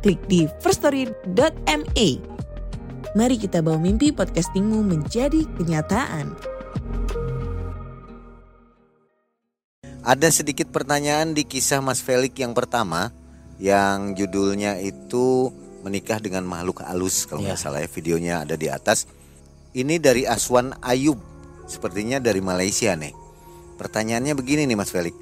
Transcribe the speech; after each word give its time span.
klik 0.00 0.20
di 0.26 0.48
firststory.me. 0.64 2.08
Mari 3.10 3.36
kita 3.36 3.60
bawa 3.60 3.76
mimpi 3.76 4.14
podcastingmu 4.14 4.80
menjadi 4.86 5.44
kenyataan. 5.58 6.32
Ada 10.00 10.32
sedikit 10.32 10.72
pertanyaan 10.72 11.36
di 11.36 11.44
kisah 11.44 11.84
Mas 11.84 12.00
Felix 12.00 12.32
yang 12.40 12.56
pertama 12.56 13.12
yang 13.60 14.16
judulnya 14.16 14.80
itu 14.80 15.52
menikah 15.84 16.16
dengan 16.16 16.48
makhluk 16.48 16.80
halus 16.80 17.28
kalau 17.28 17.44
nggak 17.44 17.60
Ya. 17.60 17.62
salah 17.68 17.80
ya 17.84 17.88
videonya 17.92 18.34
ada 18.48 18.56
di 18.56 18.72
atas. 18.72 19.04
Ini 19.76 20.00
dari 20.00 20.24
Aswan 20.24 20.72
Ayub, 20.80 21.20
sepertinya 21.68 22.18
dari 22.18 22.40
Malaysia 22.40 22.96
nih. 22.96 23.12
Pertanyaannya 23.76 24.34
begini 24.34 24.64
nih 24.66 24.76
Mas 24.80 24.90
Felix. 24.90 25.14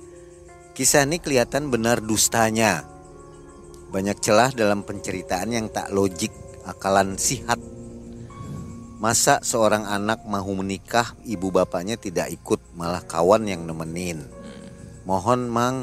Kisah 0.73 1.04
ini 1.04 1.18
kelihatan 1.18 1.68
benar 1.74 1.98
dustanya. 1.98 2.87
Banyak 3.88 4.20
celah 4.20 4.52
dalam 4.52 4.84
penceritaan 4.84 5.52
yang 5.52 5.73
tak 5.73 5.88
logik, 5.88 6.32
akalan 6.68 7.16
sihat. 7.16 7.57
Masa 8.99 9.38
seorang 9.40 9.87
anak 9.87 10.26
mau 10.26 10.49
menikah, 10.52 11.15
ibu 11.24 11.49
bapaknya 11.54 11.95
tidak 11.95 12.29
ikut, 12.35 12.59
malah 12.74 13.01
kawan 13.07 13.46
yang 13.46 13.62
nemenin. 13.65 14.27
Mohon 15.09 15.40
Mang 15.49 15.77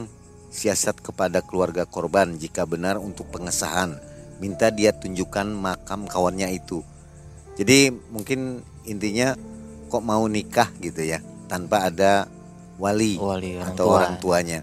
siasat 0.54 1.02
kepada 1.02 1.42
keluarga 1.42 1.84
korban 1.84 2.38
jika 2.38 2.64
benar 2.64 3.02
untuk 3.02 3.28
pengesahan. 3.34 3.98
Minta 4.38 4.70
dia 4.70 4.92
tunjukkan 4.94 5.48
makam 5.52 6.06
kawannya 6.06 6.52
itu. 6.54 6.84
Jadi 7.56 7.90
mungkin 8.12 8.62
intinya 8.84 9.34
kok 9.88 10.04
mau 10.04 10.28
nikah 10.28 10.68
gitu 10.84 11.08
ya 11.08 11.24
tanpa 11.48 11.88
ada 11.88 12.28
wali, 12.76 13.16
Wali 13.16 13.56
orang 13.56 13.74
atau 13.74 13.86
tua. 13.88 13.96
orang 13.96 14.16
tuanya. 14.20 14.60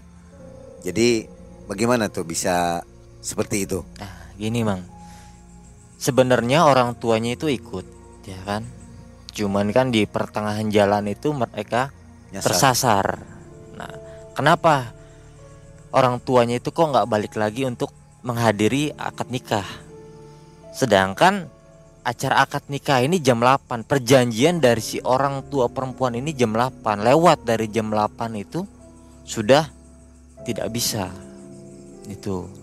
Jadi 0.85 1.25
bagaimana 1.65 2.13
tuh 2.13 2.27
bisa 2.27 2.85
seperti 3.23 3.63
itu? 3.63 3.79
Nah, 3.97 4.35
gini 4.35 4.61
mang. 4.67 4.83
Sebenarnya 5.95 6.67
orang 6.67 6.99
tuanya 6.99 7.31
itu 7.33 7.47
ikut, 7.47 7.87
ya 8.27 8.37
kan? 8.43 8.67
Cuman 9.31 9.71
kan 9.71 9.89
di 9.89 10.03
pertengahan 10.03 10.67
jalan 10.67 11.07
itu 11.07 11.31
mereka 11.31 11.95
Nyasar. 12.29 12.43
tersasar. 12.43 13.05
Nah, 13.79 13.93
kenapa 14.35 14.91
orang 15.95 16.19
tuanya 16.19 16.59
itu 16.59 16.69
kok 16.69 16.91
nggak 16.91 17.07
balik 17.07 17.33
lagi 17.39 17.63
untuk 17.63 17.95
menghadiri 18.21 18.91
akad 18.99 19.31
nikah? 19.31 19.65
Sedangkan 20.75 21.47
acara 22.03 22.43
akad 22.43 22.67
nikah 22.67 22.99
ini 22.99 23.23
jam 23.23 23.39
8 23.39 23.87
Perjanjian 23.87 24.59
dari 24.59 24.83
si 24.83 24.99
orang 24.99 25.47
tua 25.47 25.71
perempuan 25.71 26.19
ini 26.19 26.35
jam 26.35 26.51
8 26.51 26.83
Lewat 26.99 27.47
dari 27.47 27.71
jam 27.71 27.87
8 27.87 28.35
itu 28.35 28.67
sudah 29.23 29.63
tidak 30.43 30.67
bisa 30.75 31.07
Itu 32.11 32.62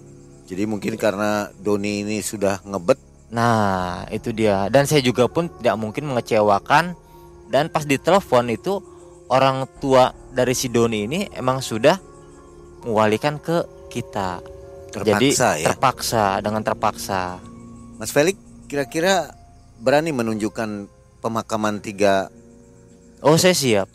Jadi 0.50 0.66
mungkin 0.66 0.98
karena 0.98 1.46
Doni 1.62 2.02
ini 2.02 2.18
sudah 2.26 2.58
ngebet 2.66 2.98
Nah 3.30 4.02
itu 4.10 4.34
dia 4.34 4.66
Dan 4.66 4.90
saya 4.90 4.98
juga 4.98 5.30
pun 5.30 5.46
tidak 5.46 5.78
mungkin 5.78 6.10
mengecewakan 6.10 6.98
Dan 7.47 7.70
pas 7.70 7.86
ditelepon 7.86 8.50
itu 8.50 8.82
Orang 9.30 9.70
tua 9.78 10.10
dari 10.34 10.58
si 10.58 10.66
Doni 10.66 11.06
ini 11.06 11.30
emang 11.38 11.62
sudah 11.62 11.94
Mewalikan 12.82 13.38
ke 13.38 13.62
kita 13.94 14.42
Jadi 14.91 15.30
terpaksa 15.30 15.48
ya. 15.62 15.66
terpaksa 15.70 16.25
dengan 16.42 16.66
terpaksa 16.66 17.38
Mas 17.94 18.10
Felix 18.10 18.34
kira-kira 18.66 19.30
berani 19.78 20.10
menunjukkan 20.10 20.91
pemakaman 21.22 21.78
tiga 21.78 22.26
Oh 23.22 23.38
saya 23.38 23.54
siap 23.54 23.86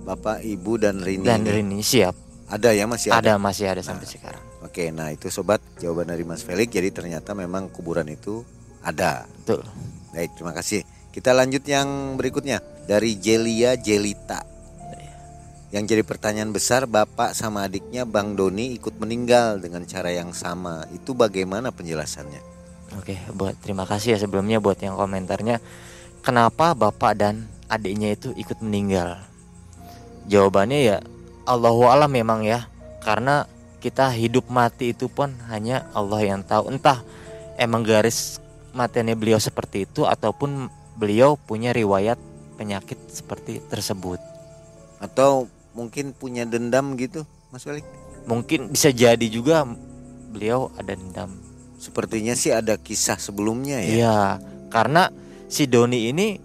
bapak, 0.00 0.44
ibu 0.44 0.80
dan 0.80 1.04
Rini. 1.04 1.28
Dan 1.28 1.44
ini? 1.44 1.60
Rini 1.60 1.78
siap 1.84 2.16
Ada 2.48 2.72
ya 2.72 2.88
masih 2.88 3.12
ada. 3.12 3.20
Ada 3.20 3.32
masih 3.36 3.66
ada 3.68 3.82
sampai 3.84 4.08
sekarang 4.08 4.49
Oke, 4.60 4.92
nah 4.92 5.08
itu 5.08 5.32
sobat 5.32 5.60
jawaban 5.80 6.12
dari 6.12 6.24
Mas 6.24 6.44
Felix. 6.44 6.68
Jadi 6.68 6.92
ternyata 6.92 7.32
memang 7.32 7.72
kuburan 7.72 8.08
itu 8.08 8.44
ada. 8.84 9.24
Betul 9.44 9.64
Baik, 10.10 10.34
terima 10.36 10.52
kasih. 10.52 10.82
Kita 11.14 11.30
lanjut 11.30 11.62
yang 11.66 12.18
berikutnya 12.18 12.58
dari 12.86 13.14
Jelia 13.18 13.78
Jelita. 13.78 14.42
Yang 15.70 15.84
jadi 15.86 16.02
pertanyaan 16.02 16.50
besar, 16.50 16.90
bapak 16.90 17.30
sama 17.30 17.62
adiknya 17.62 18.02
Bang 18.02 18.34
Doni 18.34 18.74
ikut 18.74 18.98
meninggal 18.98 19.62
dengan 19.62 19.86
cara 19.86 20.10
yang 20.10 20.34
sama. 20.34 20.82
Itu 20.90 21.14
bagaimana 21.14 21.70
penjelasannya? 21.70 22.42
Oke, 22.98 23.14
buat 23.30 23.54
terima 23.62 23.86
kasih 23.86 24.18
ya 24.18 24.26
sebelumnya 24.26 24.58
buat 24.58 24.82
yang 24.82 24.98
komentarnya. 24.98 25.62
Kenapa 26.26 26.74
bapak 26.74 27.14
dan 27.14 27.46
adiknya 27.70 28.18
itu 28.18 28.34
ikut 28.34 28.58
meninggal? 28.58 29.22
Jawabannya 30.26 30.78
ya 30.82 30.96
Allahu 31.46 31.86
alam 31.86 32.10
memang 32.10 32.42
ya. 32.42 32.66
Karena 33.06 33.46
kita 33.80 34.12
hidup 34.12 34.46
mati 34.52 34.92
itu 34.92 35.08
pun 35.08 35.32
hanya 35.48 35.88
Allah 35.96 36.20
yang 36.22 36.44
tahu. 36.44 36.70
Entah 36.70 37.00
emang 37.56 37.82
garis 37.82 38.38
matiannya 38.76 39.16
beliau 39.16 39.40
seperti 39.40 39.88
itu 39.88 40.06
ataupun 40.06 40.68
beliau 41.00 41.34
punya 41.34 41.72
riwayat 41.72 42.20
penyakit 42.60 43.00
seperti 43.08 43.64
tersebut. 43.72 44.20
Atau 45.00 45.48
mungkin 45.72 46.12
punya 46.12 46.44
dendam 46.44 46.94
gitu, 47.00 47.24
Mas 47.48 47.64
Felix? 47.64 47.88
Mungkin 48.28 48.68
bisa 48.68 48.92
jadi 48.92 49.26
juga 49.32 49.64
beliau 50.30 50.68
ada 50.76 50.92
dendam 50.92 51.50
Sepertinya 51.80 52.36
sih 52.36 52.52
ada 52.52 52.76
kisah 52.76 53.16
sebelumnya 53.16 53.80
ya. 53.80 53.92
Iya, 53.96 54.20
karena 54.68 55.08
si 55.48 55.64
Doni 55.64 56.12
ini 56.12 56.36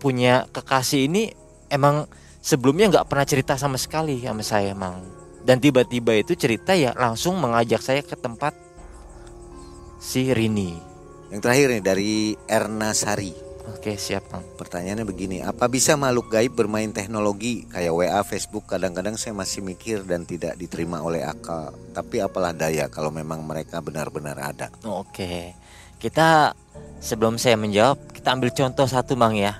punya 0.00 0.48
kekasih 0.48 1.04
ini 1.04 1.28
emang 1.68 2.08
sebelumnya 2.40 2.88
nggak 2.88 3.04
pernah 3.12 3.28
cerita 3.28 3.60
sama 3.60 3.76
sekali 3.76 4.24
sama 4.24 4.40
saya 4.40 4.72
emang. 4.72 5.19
Dan 5.40 5.56
tiba-tiba 5.58 6.16
itu 6.16 6.36
cerita 6.36 6.76
ya 6.76 6.92
langsung 6.96 7.40
mengajak 7.40 7.80
saya 7.80 8.02
ke 8.04 8.14
tempat 8.16 8.52
si 10.00 10.32
Rini. 10.32 10.76
Yang 11.30 11.40
terakhir 11.46 11.66
nih 11.78 11.84
dari 11.84 12.12
Erna 12.48 12.90
Sari. 12.92 13.32
Oke 13.70 13.94
siap 13.94 14.34
bang. 14.34 14.42
Pertanyaannya 14.58 15.06
begini, 15.06 15.36
apa 15.46 15.70
bisa 15.70 15.94
makhluk 15.94 16.32
gaib 16.32 16.58
bermain 16.58 16.90
teknologi 16.90 17.64
kayak 17.70 17.94
WA, 17.94 18.20
Facebook? 18.26 18.66
Kadang-kadang 18.66 19.14
saya 19.14 19.30
masih 19.36 19.62
mikir 19.62 20.02
dan 20.02 20.26
tidak 20.26 20.58
diterima 20.58 20.98
oleh 21.00 21.22
akal. 21.22 21.70
Tapi 21.94 22.18
apalah 22.18 22.50
daya 22.50 22.90
kalau 22.90 23.14
memang 23.14 23.46
mereka 23.46 23.78
benar-benar 23.78 24.36
ada. 24.42 24.74
Oke, 24.82 25.54
kita 26.02 26.52
sebelum 26.98 27.38
saya 27.38 27.54
menjawab 27.54 28.10
kita 28.10 28.34
ambil 28.34 28.50
contoh 28.50 28.90
satu 28.90 29.14
bang 29.14 29.34
ya. 29.38 29.54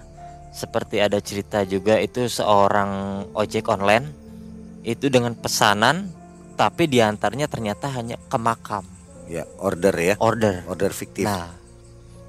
Seperti 0.51 0.99
ada 0.99 1.23
cerita 1.23 1.63
juga 1.63 2.03
itu 2.03 2.27
seorang 2.27 3.23
ojek 3.39 3.71
online 3.71 4.20
itu 4.83 5.07
dengan 5.09 5.33
pesanan 5.35 6.09
tapi 6.55 6.85
di 6.87 7.01
antaranya 7.01 7.49
ternyata 7.49 7.89
hanya 7.93 8.17
ke 8.21 8.37
makam 8.37 8.85
Ya, 9.31 9.47
order 9.63 9.95
ya, 9.95 10.19
order. 10.19 10.67
order 10.67 10.91
fiktif. 10.91 11.23
Nah, 11.23 11.55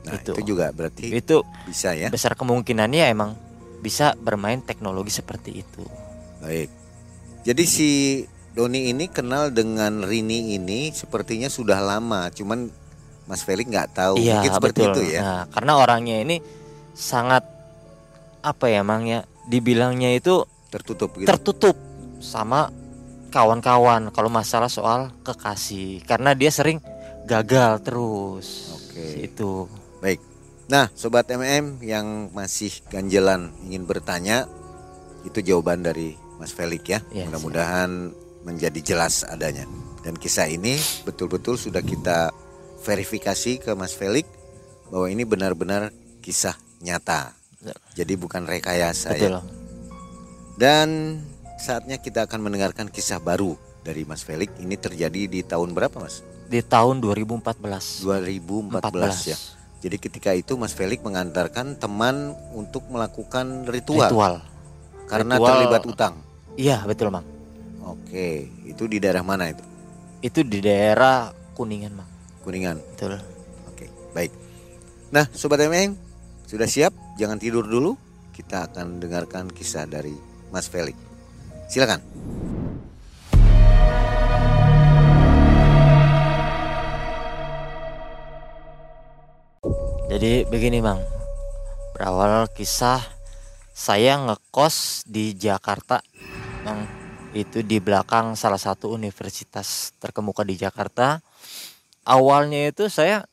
Nah, 0.05 0.17
itu. 0.21 0.37
itu. 0.37 0.53
juga 0.53 0.69
berarti 0.69 1.09
itu 1.09 1.41
bisa 1.65 1.93
ya. 1.93 2.13
besar 2.13 2.37
kemungkinannya 2.37 3.09
emang 3.09 3.33
bisa 3.81 4.13
bermain 4.17 4.61
teknologi 4.61 5.09
seperti 5.09 5.65
itu. 5.65 5.81
Baik. 6.41 6.69
Jadi 7.41 7.63
si 7.65 7.89
Doni 8.53 8.93
ini 8.93 9.09
kenal 9.09 9.49
dengan 9.49 10.05
Rini 10.05 10.53
ini 10.53 10.93
sepertinya 10.93 11.49
sudah 11.49 11.81
lama, 11.81 12.29
cuman 12.29 12.69
Mas 13.25 13.41
Felix 13.41 13.65
nggak 13.65 13.97
tahu. 13.97 14.21
iya 14.21 14.41
Mungkin 14.41 14.53
seperti 14.61 14.79
betul. 14.85 14.93
itu 14.93 15.01
ya. 15.17 15.21
Nah, 15.21 15.41
karena 15.49 15.73
orangnya 15.77 16.17
ini 16.21 16.37
sangat 16.93 17.41
apa 18.41 18.65
ya, 18.69 18.85
Mang 18.85 19.09
ya? 19.09 19.25
Dibilangnya 19.49 20.13
itu 20.13 20.45
Tertutup 20.69 21.17
gitu. 21.17 21.25
tertutup 21.25 21.77
sama 22.21 22.69
kawan-kawan 23.33 24.13
kalau 24.13 24.29
masalah 24.29 24.69
soal 24.69 25.11
kekasih 25.25 26.05
karena 26.07 26.31
dia 26.37 26.53
sering 26.53 26.79
gagal 27.27 27.83
terus. 27.83 28.47
Oke. 28.77 29.27
Itu. 29.27 29.81
Nah, 30.71 30.87
sobat 30.95 31.27
MM 31.27 31.83
yang 31.83 32.31
masih 32.31 32.71
ganjelan 32.87 33.51
ingin 33.67 33.83
bertanya, 33.83 34.47
itu 35.27 35.43
jawaban 35.43 35.83
dari 35.83 36.15
Mas 36.39 36.55
Felix 36.55 36.87
ya. 36.87 37.03
Ya, 37.11 37.27
Mudah-mudahan 37.27 38.15
menjadi 38.47 38.79
jelas 38.79 39.27
adanya. 39.27 39.67
Dan 39.99 40.15
kisah 40.15 40.47
ini 40.47 40.79
betul-betul 41.03 41.59
sudah 41.59 41.83
kita 41.83 42.31
verifikasi 42.87 43.59
ke 43.59 43.75
Mas 43.75 43.91
Felix 43.91 44.23
bahwa 44.87 45.11
ini 45.11 45.27
benar-benar 45.27 45.91
kisah 46.23 46.55
nyata. 46.79 47.35
Jadi 47.91 48.15
bukan 48.15 48.47
rekayasa 48.47 49.11
ya. 49.19 49.19
Betul. 49.19 49.35
Dan 50.55 50.87
saatnya 51.61 52.01
kita 52.01 52.25
akan 52.25 52.41
mendengarkan 52.41 52.89
kisah 52.89 53.21
baru 53.21 53.53
dari 53.81 54.01
Mas 54.03 54.25
Felix. 54.25 54.49
Ini 54.57 54.75
terjadi 54.75 55.29
di 55.29 55.45
tahun 55.45 55.71
berapa, 55.71 55.93
Mas? 55.95 56.25
di 56.51 56.59
tahun 56.59 56.99
2014 56.99 58.03
2014 58.03 58.83
ya. 59.23 59.37
Jadi 59.79 59.95
ketika 59.95 60.35
itu 60.35 60.59
Mas 60.59 60.75
Felix 60.75 60.99
mengantarkan 60.99 61.79
teman 61.79 62.35
untuk 62.51 62.83
melakukan 62.91 63.63
ritual, 63.71 64.11
ritual 64.11 64.35
karena 65.07 65.39
Ritual. 65.39 65.47
terlibat 65.47 65.83
utang. 65.87 66.13
iya 66.59 66.83
betul 66.83 67.07
mang 67.07 67.23
Oke, 67.81 68.51
itu 68.67 68.83
di 68.85 68.99
daerah 68.99 69.23
mana 69.23 69.47
itu? 69.47 69.63
itu 70.19 70.43
di 70.43 70.59
daerah 70.59 71.31
kuningan 71.55 71.95
mang 71.95 72.09
Kuningan. 72.43 72.83
betul 72.83 73.15
Oke, 73.71 73.87
baik. 74.11 74.35
Nah, 75.09 75.31
sobat 75.31 75.63
MN, 75.63 75.95
sudah 76.45 76.67
siap? 76.67 76.91
Jangan 77.15 77.39
tidur 77.39 77.63
dulu. 77.63 77.95
Kita 78.31 78.67
akan 78.67 78.99
dengarkan 78.99 79.47
kisah 79.47 79.87
dari 79.87 80.13
Mas 80.51 80.67
Felix. 80.67 80.99
Silakan. 81.71 82.03
Jadi 90.11 90.43
begini 90.51 90.83
bang, 90.83 90.99
berawal 91.95 92.51
kisah 92.51 92.99
saya 93.71 94.19
ngekos 94.19 95.07
di 95.07 95.31
Jakarta, 95.31 96.03
bang 96.67 96.83
itu 97.31 97.63
di 97.63 97.79
belakang 97.79 98.35
salah 98.35 98.59
satu 98.59 98.91
universitas 98.91 99.95
terkemuka 99.95 100.43
di 100.43 100.59
Jakarta. 100.59 101.23
Awalnya 102.03 102.75
itu 102.75 102.91
saya 102.91 103.23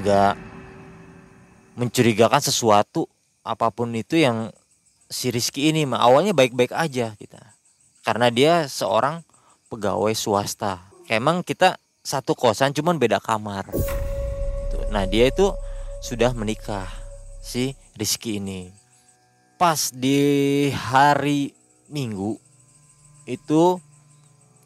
nggak 0.00 0.34
mencurigakan 1.76 2.40
sesuatu 2.40 3.04
apa 3.44 3.68
pun 3.68 3.92
itu 3.92 4.16
yang 4.16 4.48
si 5.10 5.26
Rizky 5.34 5.74
ini, 5.74 5.82
awalnya 5.90 6.30
baik-baik 6.30 6.70
aja 6.70 7.18
kita, 7.18 7.49
karena 8.10 8.26
dia 8.26 8.66
seorang 8.66 9.22
pegawai 9.70 10.10
swasta. 10.18 10.82
Emang 11.06 11.46
kita 11.46 11.78
satu 12.02 12.34
kosan 12.34 12.74
cuman 12.74 12.98
beda 12.98 13.22
kamar. 13.22 13.70
Tuh, 14.66 14.82
Nah 14.90 15.06
dia 15.06 15.30
itu 15.30 15.54
sudah 16.02 16.34
menikah 16.34 16.90
si 17.38 17.78
Rizky 17.94 18.42
ini. 18.42 18.74
Pas 19.54 19.94
di 19.94 20.18
hari 20.74 21.54
Minggu 21.86 22.34
itu 23.30 23.78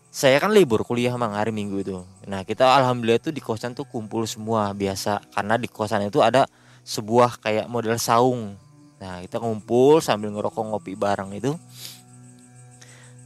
saya 0.09 0.41
kan 0.41 0.49
libur 0.49 0.81
kuliah 0.81 1.13
mang 1.21 1.37
hari 1.37 1.53
Minggu 1.53 1.85
itu. 1.85 2.01
Nah 2.25 2.49
kita 2.49 2.65
alhamdulillah 2.81 3.21
itu 3.21 3.29
di 3.29 3.45
kosan 3.45 3.77
tuh 3.77 3.85
kumpul 3.85 4.25
semua 4.25 4.73
biasa 4.73 5.21
karena 5.37 5.61
di 5.61 5.69
kosan 5.69 6.09
itu 6.09 6.25
ada 6.25 6.49
sebuah 6.81 7.45
kayak 7.45 7.69
model 7.69 8.01
saung. 8.01 8.57
Nah 9.05 9.21
kita 9.21 9.37
ngumpul 9.37 10.01
sambil 10.01 10.33
ngerokok 10.33 10.65
ngopi 10.65 10.97
bareng 10.97 11.29
itu. 11.37 11.53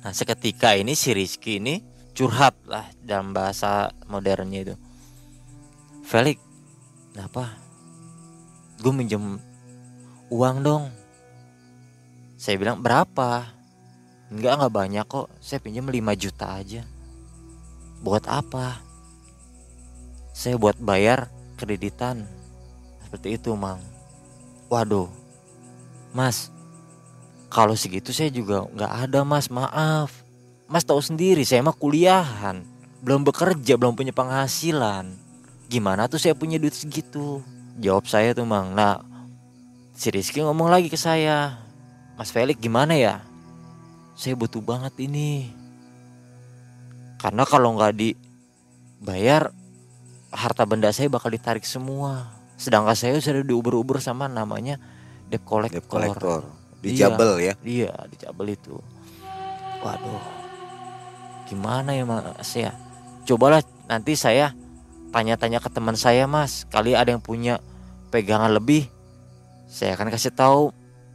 Nah 0.04 0.12
seketika 0.14 0.78
ini 0.78 0.94
si 0.94 1.10
Rizky 1.14 1.58
ini 1.58 1.82
curhat 2.14 2.54
lah 2.66 2.86
dalam 3.02 3.34
bahasa 3.34 3.90
modernnya 4.06 4.60
itu. 4.62 4.74
Felix, 6.06 6.40
kenapa? 7.12 7.68
gue 8.78 8.92
minjem 8.94 9.42
uang 10.30 10.56
dong. 10.62 10.84
Saya 12.38 12.54
bilang 12.54 12.78
berapa? 12.78 13.50
Enggak 14.30 14.54
nggak 14.62 14.74
banyak 14.74 15.04
kok. 15.10 15.26
Saya 15.42 15.58
pinjam 15.58 15.90
5 15.90 15.98
juta 16.14 16.46
aja. 16.54 16.86
Buat 17.98 18.30
apa? 18.30 18.78
Saya 20.30 20.54
buat 20.54 20.78
bayar 20.78 21.26
kreditan. 21.58 22.22
Seperti 23.02 23.34
itu 23.34 23.50
mang. 23.58 23.82
Waduh. 24.70 25.10
Mas 26.14 26.54
kalau 27.48 27.72
segitu 27.72 28.12
saya 28.12 28.28
juga 28.28 28.68
nggak 28.68 28.92
ada 29.08 29.24
mas. 29.24 29.48
Maaf. 29.48 30.12
Mas 30.68 30.84
tahu 30.84 31.00
sendiri 31.00 31.48
saya 31.48 31.64
mah 31.64 31.72
kuliahan. 31.72 32.60
Belum 33.00 33.24
bekerja 33.24 33.80
belum 33.80 33.96
punya 33.96 34.12
penghasilan. 34.12 35.16
Gimana 35.68 36.08
tuh 36.08 36.20
saya 36.20 36.36
punya 36.36 36.60
duit 36.60 36.76
segitu? 36.76 37.40
Jawab 37.80 38.04
saya 38.04 38.36
tuh 38.36 38.44
mang. 38.44 38.76
Nah 38.76 39.00
si 39.96 40.12
Rizky 40.12 40.44
ngomong 40.44 40.68
lagi 40.68 40.92
ke 40.92 41.00
saya. 41.00 41.56
Mas 42.20 42.28
Felix 42.28 42.60
gimana 42.60 42.92
ya? 42.92 43.24
Saya 44.12 44.36
butuh 44.36 44.60
banget 44.60 44.92
ini. 45.00 45.48
Karena 47.16 47.48
kalau 47.48 47.80
nggak 47.80 47.96
dibayar 47.96 49.48
harta 50.28 50.68
benda 50.68 50.92
saya 50.92 51.08
bakal 51.08 51.32
ditarik 51.32 51.64
semua. 51.64 52.28
Sedangkan 52.60 52.92
saya 52.92 53.16
sudah 53.22 53.40
diuber-uber 53.40 54.02
sama 54.02 54.26
namanya 54.26 54.76
debt 55.30 55.46
collector, 55.46 55.78
Debt 55.78 55.88
collector 55.88 56.57
di 56.78 56.94
Iya. 56.94 57.10
Jabel 57.10 57.32
ya. 57.42 57.54
iya 57.62 57.92
di 58.06 58.16
Jabal 58.18 58.46
itu. 58.50 58.78
Waduh 59.82 60.22
gimana 61.48 61.96
ya 61.96 62.04
mas 62.04 62.52
ya? 62.52 62.76
Cobalah 63.24 63.64
nanti 63.88 64.12
saya 64.12 64.52
tanya-tanya 65.10 65.58
ke 65.58 65.68
teman 65.72 65.96
saya 65.96 66.28
mas. 66.28 66.68
Kali 66.68 66.92
ada 66.92 67.08
yang 67.08 67.24
punya 67.24 67.56
pegangan 68.12 68.52
lebih 68.52 68.84
saya 69.68 69.96
akan 69.96 70.08
kasih 70.12 70.32
tahu 70.32 70.72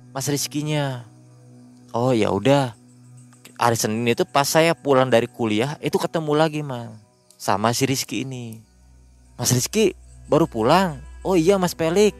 mas 0.09 0.25
Rizkinya. 0.25 1.05
Oh 1.93 2.09
ya 2.13 2.33
udah. 2.33 2.73
Hari 3.53 3.77
Senin 3.77 4.03
itu 4.09 4.25
pas 4.25 4.49
saya 4.49 4.73
pulang 4.73 5.07
dari 5.07 5.29
kuliah 5.29 5.77
itu 5.79 5.95
ketemu 6.01 6.33
lagi 6.33 6.65
mas 6.65 6.89
sama 7.37 7.69
si 7.71 7.85
Rizky 7.85 8.25
ini. 8.25 8.59
Mas 9.37 9.53
Rizky 9.53 9.93
baru 10.25 10.49
pulang? 10.49 10.97
Oh 11.21 11.37
iya 11.37 11.55
mas 11.61 11.77
Pelik 11.77 12.17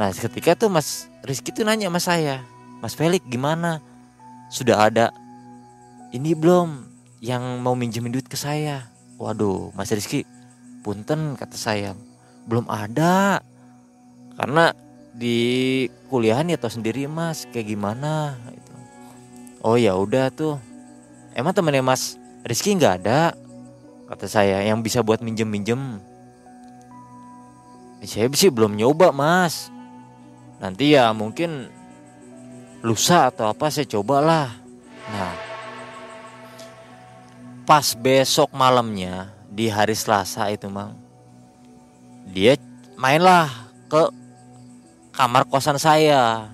nah 0.00 0.08
ketika 0.16 0.56
tuh 0.56 0.72
mas 0.72 1.12
Rizky 1.20 1.52
tuh 1.52 1.68
nanya 1.68 1.92
sama 1.92 2.00
saya 2.00 2.40
mas 2.80 2.96
Pelik 2.96 3.20
gimana 3.28 3.84
sudah 4.48 4.88
ada 4.88 5.12
ini 6.16 6.32
belum 6.32 6.88
yang 7.20 7.60
mau 7.60 7.76
minjemin 7.76 8.16
duit 8.16 8.24
ke 8.24 8.40
saya 8.40 8.88
Waduh, 9.20 9.68
Mas 9.76 9.92
Rizky, 9.92 10.24
punten 10.80 11.36
kata 11.36 11.52
saya, 11.52 11.92
belum 12.48 12.64
ada. 12.72 13.44
Karena 14.32 14.72
di 15.12 15.84
kuliahan 16.08 16.48
ya 16.48 16.56
tau 16.56 16.72
sendiri 16.72 17.04
Mas, 17.04 17.44
kayak 17.52 17.68
gimana 17.68 18.40
itu. 18.48 18.72
Oh 19.60 19.76
ya 19.76 19.92
udah 19.92 20.32
tuh. 20.32 20.56
Emang 21.36 21.52
temennya 21.52 21.84
Mas 21.84 22.16
Rizky 22.48 22.72
nggak 22.80 23.04
ada, 23.04 23.36
kata 24.08 24.24
saya, 24.24 24.64
yang 24.64 24.80
bisa 24.80 25.04
buat 25.04 25.20
minjem-minjem. 25.20 26.00
Saya 28.00 28.32
sih 28.32 28.48
belum 28.48 28.72
nyoba 28.72 29.12
Mas. 29.12 29.68
Nanti 30.60 30.92
ya 30.92 31.10
mungkin 31.16 31.66
lusa 32.84 33.32
atau 33.32 33.48
apa 33.48 33.72
saya 33.72 33.88
cobalah. 33.88 34.52
Nah, 35.10 35.34
pas 37.64 37.96
besok 37.96 38.52
malamnya 38.52 39.32
di 39.48 39.66
hari 39.66 39.96
Selasa 39.96 40.46
itu 40.52 40.68
mang 40.70 40.94
dia 42.30 42.54
mainlah 42.94 43.48
ke 43.88 44.12
kamar 45.16 45.48
kosan 45.48 45.80
saya. 45.80 46.46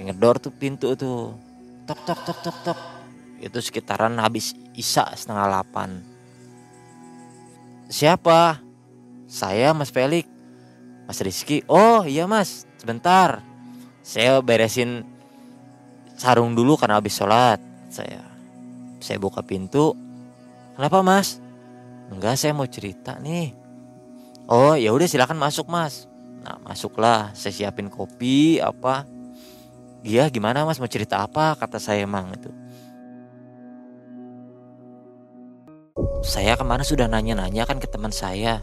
Ngedor 0.00 0.40
tuh 0.40 0.48
pintu 0.56 0.96
tuh 0.96 1.36
tok 1.84 2.00
tok 2.08 2.20
tok 2.24 2.38
tok 2.40 2.56
tok. 2.64 2.78
Itu 3.36 3.60
sekitaran 3.60 4.16
habis 4.16 4.56
isa 4.72 5.12
setengah 5.12 5.44
delapan 5.44 6.00
siapa? 7.90 8.62
Saya 9.26 9.74
Mas 9.74 9.90
Felix 9.90 10.26
Mas 11.10 11.18
Rizky 11.18 11.66
oh 11.66 12.06
iya 12.06 12.30
Mas 12.30 12.70
sebentar 12.78 13.42
saya 14.06 14.38
beresin 14.38 15.02
sarung 16.14 16.54
dulu 16.54 16.78
karena 16.78 17.02
habis 17.02 17.18
sholat 17.18 17.58
saya 17.90 18.30
saya 19.00 19.16
buka 19.16 19.40
pintu. 19.40 19.96
Kenapa 20.76 21.00
mas? 21.00 21.40
Enggak 22.12 22.36
saya 22.36 22.52
mau 22.52 22.68
cerita 22.68 23.16
nih. 23.16 23.56
Oh 24.46 24.76
ya 24.76 24.92
udah 24.92 25.08
silakan 25.08 25.40
masuk 25.40 25.66
mas. 25.66 26.06
Nah 26.44 26.60
masuklah. 26.62 27.32
Saya 27.32 27.52
siapin 27.56 27.88
kopi 27.88 28.60
apa. 28.60 29.08
Iya 30.04 30.28
gimana 30.28 30.68
mas 30.68 30.80
mau 30.80 30.88
cerita 30.88 31.24
apa? 31.24 31.56
Kata 31.56 31.80
saya 31.80 32.04
emang 32.04 32.32
itu. 32.36 32.52
Saya 36.20 36.52
kemarin 36.60 36.84
sudah 36.84 37.08
nanya-nanya 37.08 37.64
kan 37.64 37.80
ke 37.80 37.88
teman 37.88 38.12
saya. 38.12 38.60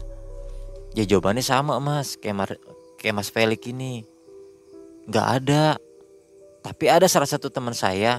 Ya 0.98 1.06
jawabannya 1.06 1.46
sama 1.46 1.78
mas. 1.78 2.18
Kayak, 2.18 2.36
Mar- 2.42 2.62
kayak 2.98 3.14
mas 3.14 3.30
Felix 3.30 3.62
ini. 3.70 4.02
Nggak 5.06 5.26
ada. 5.38 5.78
Tapi 6.66 6.90
ada 6.90 7.06
salah 7.06 7.30
satu 7.30 7.54
teman 7.54 7.70
saya 7.70 8.18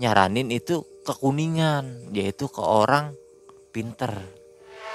nyaranin 0.00 0.48
itu 0.48 0.80
ke 1.04 1.12
kuningan. 1.12 2.08
Yaitu 2.16 2.48
ke 2.48 2.64
orang 2.64 3.12
pinter. 3.76 4.08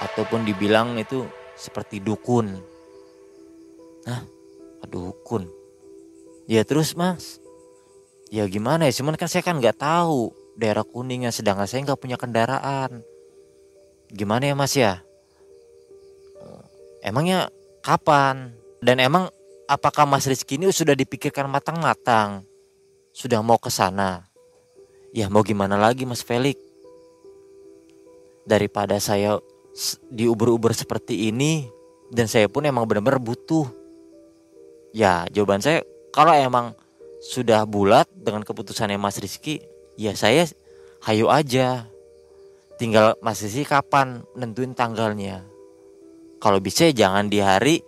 Ataupun 0.02 0.42
dibilang 0.42 0.98
itu 0.98 1.22
seperti 1.54 2.02
dukun. 2.02 2.50
Nah 4.10 4.26
dukun? 4.90 5.46
Ya 6.50 6.66
terus 6.66 6.98
mas. 6.98 7.38
Ya 8.26 8.42
gimana 8.50 8.90
ya? 8.90 8.92
Cuman 8.98 9.14
kan 9.14 9.30
saya 9.30 9.46
kan 9.46 9.62
nggak 9.62 9.78
tahu 9.78 10.34
daerah 10.58 10.82
kuningan 10.82 11.30
sedangkan 11.30 11.70
saya 11.70 11.86
nggak 11.86 12.00
punya 12.02 12.18
kendaraan. 12.18 13.06
Gimana 14.10 14.50
ya 14.50 14.58
mas 14.58 14.74
ya 14.74 15.06
emangnya 17.04 17.52
kapan? 17.84 18.56
Dan 18.80 19.00
emang 19.00 19.28
apakah 19.68 20.08
mas 20.08 20.24
Rizky 20.24 20.56
ini 20.56 20.72
sudah 20.72 20.96
dipikirkan 20.96 21.48
matang-matang? 21.48 22.48
Sudah 23.12 23.44
mau 23.44 23.60
ke 23.60 23.68
sana? 23.68 24.24
Ya 25.10 25.26
mau 25.26 25.42
gimana 25.42 25.74
lagi 25.74 26.06
Mas 26.06 26.22
Felix? 26.22 26.70
daripada 28.50 28.98
saya 28.98 29.38
diuber-uber 30.10 30.74
seperti 30.74 31.30
ini 31.30 31.70
dan 32.10 32.26
saya 32.26 32.50
pun 32.50 32.66
emang 32.66 32.90
benar-benar 32.90 33.22
butuh. 33.22 33.70
Ya 34.90 35.22
jawaban 35.30 35.62
saya 35.62 35.86
kalau 36.10 36.34
emang 36.34 36.74
sudah 37.22 37.62
bulat 37.68 38.10
dengan 38.10 38.42
keputusannya 38.42 38.98
Mas 38.98 39.22
Rizky 39.22 39.62
ya 39.94 40.16
saya 40.18 40.50
hayu 41.06 41.30
aja. 41.30 41.86
Tinggal 42.80 43.14
Mas 43.22 43.44
Rizky 43.44 43.62
kapan 43.62 44.26
nentuin 44.34 44.74
tanggalnya 44.74 45.46
kalau 46.40 46.56
bisa 46.56 46.88
ya 46.88 47.06
jangan 47.06 47.28
di 47.28 47.38
hari 47.44 47.84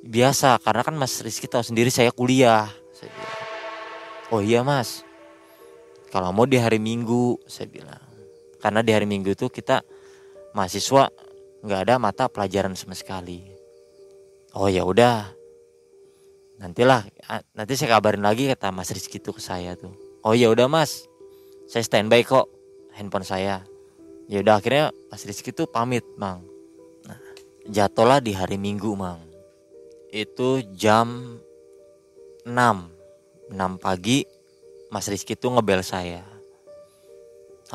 biasa 0.00 0.56
karena 0.64 0.80
kan 0.80 0.96
Mas 0.96 1.20
Rizky 1.20 1.44
tahu 1.44 1.60
sendiri 1.60 1.92
saya 1.92 2.08
kuliah. 2.08 2.72
Saya 2.96 3.12
bilang 3.12 3.36
oh 4.32 4.40
iya 4.40 4.64
Mas. 4.64 5.04
Kalau 6.08 6.32
mau 6.32 6.48
di 6.48 6.56
hari 6.56 6.80
Minggu 6.80 7.36
saya 7.44 7.68
bilang. 7.68 8.00
Karena 8.56 8.80
di 8.80 8.90
hari 8.96 9.04
Minggu 9.04 9.36
itu 9.36 9.52
kita 9.52 9.84
mahasiswa 10.56 11.12
nggak 11.60 11.80
ada 11.84 11.94
mata 12.00 12.24
pelajaran 12.32 12.72
sama 12.72 12.96
sekali. 12.96 13.44
Oh 14.56 14.72
ya 14.72 14.80
udah 14.80 15.36
nantilah 16.56 17.04
nanti 17.52 17.76
saya 17.76 18.00
kabarin 18.00 18.24
lagi 18.24 18.48
kata 18.48 18.72
Mas 18.72 18.88
Rizky 18.88 19.20
tuh 19.20 19.36
ke 19.36 19.42
saya 19.44 19.76
tuh. 19.76 19.92
Oh 20.24 20.32
ya 20.32 20.48
udah 20.48 20.64
Mas. 20.64 21.04
Saya 21.68 21.84
standby 21.84 22.24
kok 22.24 22.48
handphone 22.96 23.28
saya. 23.28 23.60
Ya 24.32 24.40
udah 24.40 24.64
akhirnya 24.64 24.96
Mas 25.12 25.28
Rizky 25.28 25.52
tuh 25.52 25.68
pamit 25.68 26.02
mang 26.16 26.55
jatuhlah 27.66 28.22
di 28.22 28.32
hari 28.34 28.56
Minggu 28.58 28.94
mang. 28.94 29.22
Itu 30.10 30.62
jam 30.78 31.38
6 32.46 32.46
6 32.46 33.82
pagi 33.82 34.22
Mas 34.90 35.10
Rizky 35.10 35.34
tuh 35.34 35.54
ngebel 35.58 35.82
saya. 35.82 36.22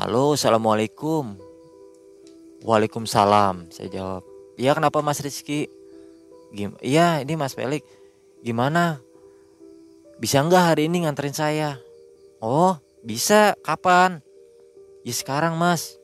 Halo 0.00 0.32
assalamualaikum. 0.32 1.36
Waalaikumsalam 2.64 3.68
saya 3.68 3.88
jawab. 3.92 4.22
Iya 4.56 4.72
kenapa 4.72 5.04
Mas 5.04 5.20
Rizky? 5.20 5.68
Iya 6.80 7.20
ini 7.20 7.36
Mas 7.36 7.52
Pelik 7.52 7.84
gimana? 8.40 9.00
Bisa 10.16 10.40
nggak 10.40 10.72
hari 10.72 10.88
ini 10.88 11.04
nganterin 11.04 11.36
saya? 11.36 11.76
Oh 12.40 12.80
bisa. 13.04 13.52
Kapan? 13.60 14.24
Ya 15.04 15.12
sekarang 15.12 15.60
Mas. 15.60 16.00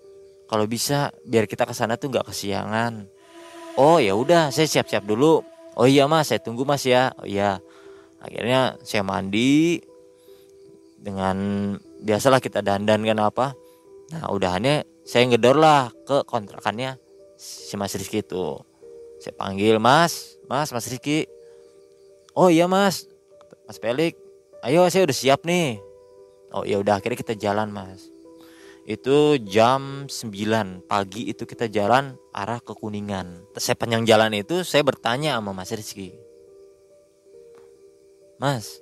Kalau 0.48 0.64
bisa 0.68 1.12
biar 1.24 1.44
kita 1.48 1.64
ke 1.68 1.72
sana 1.76 2.00
tuh 2.00 2.12
nggak 2.12 2.28
kesiangan 2.28 3.17
oh 3.78 4.02
ya 4.02 4.18
udah 4.18 4.50
saya 4.50 4.66
siap-siap 4.66 5.06
dulu. 5.06 5.40
Oh 5.78 5.86
iya 5.86 6.10
Mas 6.10 6.34
saya 6.34 6.42
tunggu 6.42 6.66
Mas 6.66 6.82
ya. 6.82 7.14
Oh 7.22 7.24
iya. 7.24 7.62
Akhirnya 8.18 8.74
saya 8.82 9.06
mandi 9.06 9.78
dengan 10.98 11.38
biasalah 12.02 12.42
kita 12.42 12.58
dandan 12.66 13.06
kan 13.06 13.18
apa. 13.22 13.54
Nah 14.10 14.26
udahannya 14.34 14.82
saya 15.06 15.30
ngedor 15.30 15.54
lah 15.54 15.94
ke 16.02 16.26
kontrakannya 16.26 16.98
si 17.38 17.78
Mas 17.78 17.94
Rizky 17.94 18.26
itu. 18.26 18.58
Saya 19.22 19.38
panggil 19.38 19.78
Mas 19.78 20.42
Mas 20.50 20.74
Mas 20.74 20.90
Rizky. 20.90 21.30
Oh 22.34 22.50
iya 22.50 22.66
Mas. 22.66 23.06
Mas 23.70 23.78
Pelik 23.78 24.18
ayo 24.66 24.82
saya 24.90 25.06
udah 25.06 25.14
siap 25.14 25.46
nih. 25.46 25.78
Oh 26.50 26.66
ya 26.66 26.82
udah 26.82 26.98
akhirnya 26.98 27.22
kita 27.22 27.38
jalan 27.38 27.70
Mas 27.70 28.10
itu 28.88 29.36
jam 29.44 30.08
9 30.08 30.88
pagi 30.88 31.28
itu 31.28 31.44
kita 31.44 31.68
jalan 31.68 32.16
arah 32.32 32.64
ke 32.64 32.72
Kuningan 32.72 33.44
saya 33.60 33.76
panjang 33.76 34.08
jalan 34.08 34.32
itu 34.32 34.64
saya 34.64 34.80
bertanya 34.80 35.36
sama 35.36 35.52
Mas 35.52 35.68
Rizky 35.76 36.16
Mas 38.40 38.80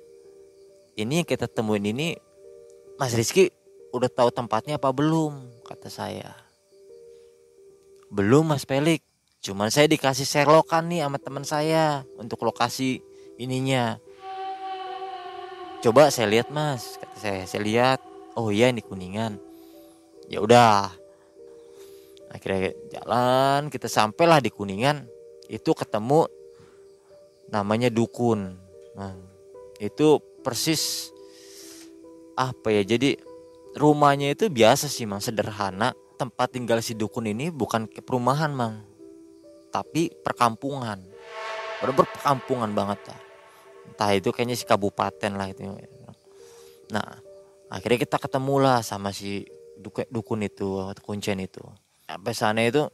ini 0.95 1.21
yang 1.21 1.27
kita 1.27 1.51
temuin 1.51 1.83
ini 1.83 2.15
Mas 2.97 3.13
Rizky 3.13 3.53
udah 3.93 4.09
tahu 4.09 4.33
tempatnya 4.33 4.81
apa 4.81 4.89
belum 4.89 5.61
kata 5.61 5.89
saya. 5.89 6.33
Belum 8.09 8.47
Mas 8.47 8.65
Pelik, 8.65 9.03
cuman 9.43 9.69
saya 9.69 9.85
dikasih 9.85 10.25
selokan 10.25 10.89
nih 10.89 11.05
sama 11.05 11.17
teman 11.21 11.45
saya 11.45 12.07
untuk 12.17 12.41
lokasi 12.41 13.03
ininya. 13.37 14.01
Coba 15.85 16.09
saya 16.09 16.25
lihat 16.31 16.49
Mas, 16.49 16.97
kata 16.97 17.17
saya. 17.21 17.41
Saya 17.45 17.61
lihat, 17.61 17.99
oh 18.33 18.49
iya 18.49 18.73
ini 18.73 18.81
kuningan. 18.81 19.37
Ya 20.27 20.43
udah. 20.43 20.91
Akhirnya 22.27 22.75
jalan, 22.91 23.71
kita 23.71 23.87
sampailah 23.87 24.43
di 24.43 24.51
kuningan. 24.51 25.07
Itu 25.47 25.71
ketemu 25.71 26.27
namanya 27.47 27.87
dukun. 27.87 28.59
Nah, 28.99 29.15
itu 29.79 30.19
persis 30.43 31.11
apa 32.35 32.69
ya? 32.75 32.83
Jadi 32.83 33.15
rumahnya 33.77 34.33
itu 34.33 34.49
biasa 34.49 34.89
sih 34.89 35.05
mang 35.05 35.21
sederhana 35.21 35.93
tempat 36.17 36.49
tinggal 36.49 36.81
si 36.81 36.97
dukun 36.97 37.29
ini 37.29 37.53
bukan 37.53 37.85
perumahan 38.01 38.49
mang 38.49 38.81
tapi 39.69 40.09
perkampungan 40.09 40.97
bener 41.77 41.93
perkampungan 41.93 42.73
banget 42.73 42.97
lah 43.05 43.21
entah 43.85 44.11
itu 44.17 44.33
kayaknya 44.33 44.57
si 44.57 44.65
kabupaten 44.65 45.37
lah 45.37 45.53
itu 45.53 45.61
nah 46.89 47.21
akhirnya 47.69 48.01
kita 48.01 48.17
ketemu 48.17 48.55
lah 48.57 48.81
sama 48.81 49.13
si 49.13 49.45
dukun 49.79 50.41
itu 50.43 50.81
kuncen 51.01 51.41
itu. 51.41 51.63
Sampai 52.07 52.33
sana 52.33 52.61
itu 52.65 52.87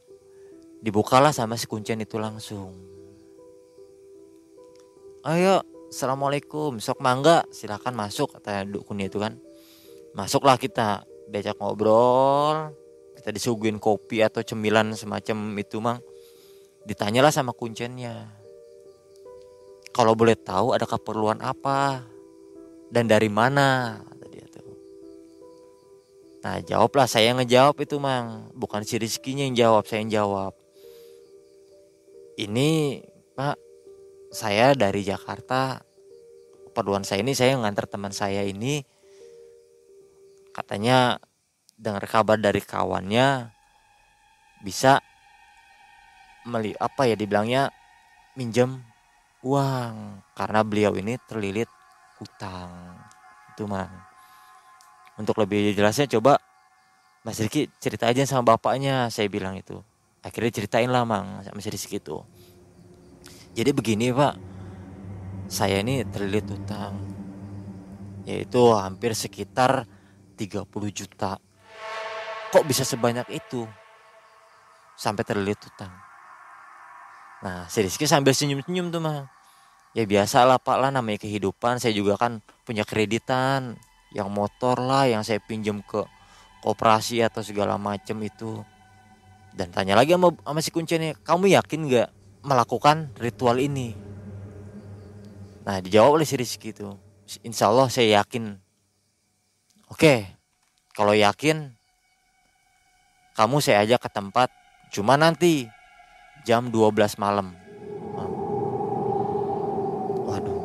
dibukalah 0.84 1.32
sama 1.32 1.56
si 1.56 1.64
kuncen 1.64 2.02
itu 2.04 2.20
langsung. 2.20 2.76
Ayo 5.24 5.64
assalamualaikum 5.88 6.76
sok 6.78 7.00
mangga 7.00 7.48
silakan 7.48 7.96
masuk 7.96 8.36
kata 8.36 8.68
dukun 8.68 9.00
itu 9.00 9.16
kan. 9.16 9.40
Masuklah 10.12 10.60
kita 10.60 11.02
diajak 11.32 11.56
ngobrol 11.58 12.76
kita 13.24 13.32
disuguhin 13.32 13.80
kopi 13.80 14.20
atau 14.20 14.44
cemilan 14.44 14.92
semacam 14.92 15.56
itu 15.56 15.80
mang 15.80 15.96
ditanyalah 16.84 17.32
sama 17.32 17.56
kuncennya. 17.56 18.28
Kalau 19.96 20.12
boleh 20.12 20.36
tahu 20.36 20.76
ada 20.76 20.84
keperluan 20.84 21.40
apa? 21.40 22.04
Dan 22.92 23.08
dari 23.08 23.32
mana 23.32 23.96
nah 26.44 26.60
jawablah 26.60 27.08
saya 27.08 27.32
ngejawab 27.32 27.80
itu 27.80 27.96
mang. 27.96 28.52
Bukan 28.52 28.84
si 28.84 29.00
Rizkinya 29.00 29.48
yang 29.48 29.56
jawab 29.56 29.88
saya 29.88 30.04
yang 30.04 30.12
jawab. 30.12 30.52
Ini 32.36 33.00
pak 33.32 33.56
saya 34.28 34.76
dari 34.76 35.00
Jakarta. 35.00 35.80
Keperluan 36.68 37.08
saya 37.08 37.24
ini 37.24 37.32
saya 37.32 37.56
ngantar 37.56 37.88
teman 37.88 38.12
saya 38.12 38.44
ini. 38.44 38.84
Katanya 40.52 41.16
dengar 41.80 42.04
kabar 42.04 42.36
dari 42.36 42.60
kawannya 42.60 43.48
bisa 44.60 45.00
meli 46.44 46.76
apa 46.76 47.08
ya 47.08 47.16
dibilangnya 47.16 47.72
minjem 48.36 48.84
uang. 49.40 50.20
Karena 50.36 50.60
beliau 50.60 50.92
ini 50.92 51.16
terlilit 51.24 51.72
hutang. 52.20 53.00
Itu 53.56 53.64
mang 53.64 54.03
untuk 55.20 55.38
lebih 55.40 55.74
jelasnya 55.74 56.10
coba 56.18 56.40
Mas 57.24 57.40
Riki 57.40 57.70
cerita 57.80 58.10
aja 58.10 58.24
sama 58.28 58.56
bapaknya 58.56 59.08
saya 59.08 59.30
bilang 59.30 59.56
itu 59.56 59.80
akhirnya 60.20 60.62
ceritain 60.62 60.90
lah 60.90 61.06
mang 61.06 61.40
Mas 61.54 61.66
Rizky 61.66 62.00
itu 62.02 62.20
jadi 63.54 63.70
begini 63.70 64.10
pak 64.10 64.34
saya 65.48 65.80
ini 65.80 66.02
terlilit 66.08 66.48
hutang 66.50 67.14
yaitu 68.24 68.72
hampir 68.72 69.12
sekitar 69.12 69.84
30 70.34 70.66
juta. 70.90 71.38
Kok 72.50 72.64
bisa 72.66 72.82
sebanyak 72.82 73.28
itu? 73.30 73.68
Sampai 74.94 75.26
terlilit 75.26 75.58
utang. 75.62 75.90
Nah, 77.44 77.68
si 77.68 77.84
Rizky 77.84 78.08
sambil 78.08 78.32
senyum-senyum 78.32 78.88
tuh 78.88 79.02
mah. 79.02 79.28
Ya 79.94 80.02
biasa 80.08 80.42
lah 80.42 80.58
pak 80.58 80.78
lah 80.80 80.90
namanya 80.90 81.22
kehidupan. 81.22 81.78
Saya 81.78 81.94
juga 81.94 82.18
kan 82.18 82.42
punya 82.66 82.82
kreditan. 82.82 83.78
Yang 84.14 84.28
motor 84.30 84.78
lah 84.78 85.10
yang 85.10 85.26
saya 85.26 85.42
pinjam 85.42 85.82
ke 85.82 86.06
koperasi 86.62 87.20
atau 87.20 87.42
segala 87.42 87.76
macam 87.76 88.16
itu. 88.22 88.62
Dan 89.54 89.70
tanya 89.70 89.98
lagi 89.98 90.14
sama, 90.14 90.34
sama 90.34 90.60
si 90.62 90.70
kuncinya, 90.70 91.14
kamu 91.26 91.54
yakin 91.54 91.90
gak 91.90 92.08
melakukan 92.42 93.10
ritual 93.18 93.58
ini? 93.58 93.94
Nah 95.64 95.80
dijawab 95.80 96.20
oleh 96.20 96.26
si 96.26 96.34
Rizky 96.38 96.70
itu. 96.72 96.94
Insya 97.42 97.72
Allah 97.72 97.88
saya 97.88 98.20
yakin 98.20 98.60
Oke, 99.92 100.26
kalau 100.96 101.12
yakin 101.14 101.70
kamu 103.36 103.62
saya 103.62 103.84
ajak 103.84 104.08
ke 104.08 104.10
tempat 104.10 104.48
cuma 104.90 105.14
nanti 105.14 105.68
jam 106.42 106.72
12 106.72 107.14
malam. 107.20 107.54
Waduh. 110.24 110.60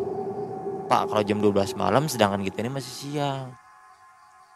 Pak, 0.89 1.13
kalau 1.13 1.21
jam 1.21 1.37
12 1.37 1.77
malam 1.77 2.09
sedangkan 2.09 2.41
kita 2.41 2.65
ini 2.65 2.73
masih 2.73 2.93
siang. 2.97 3.53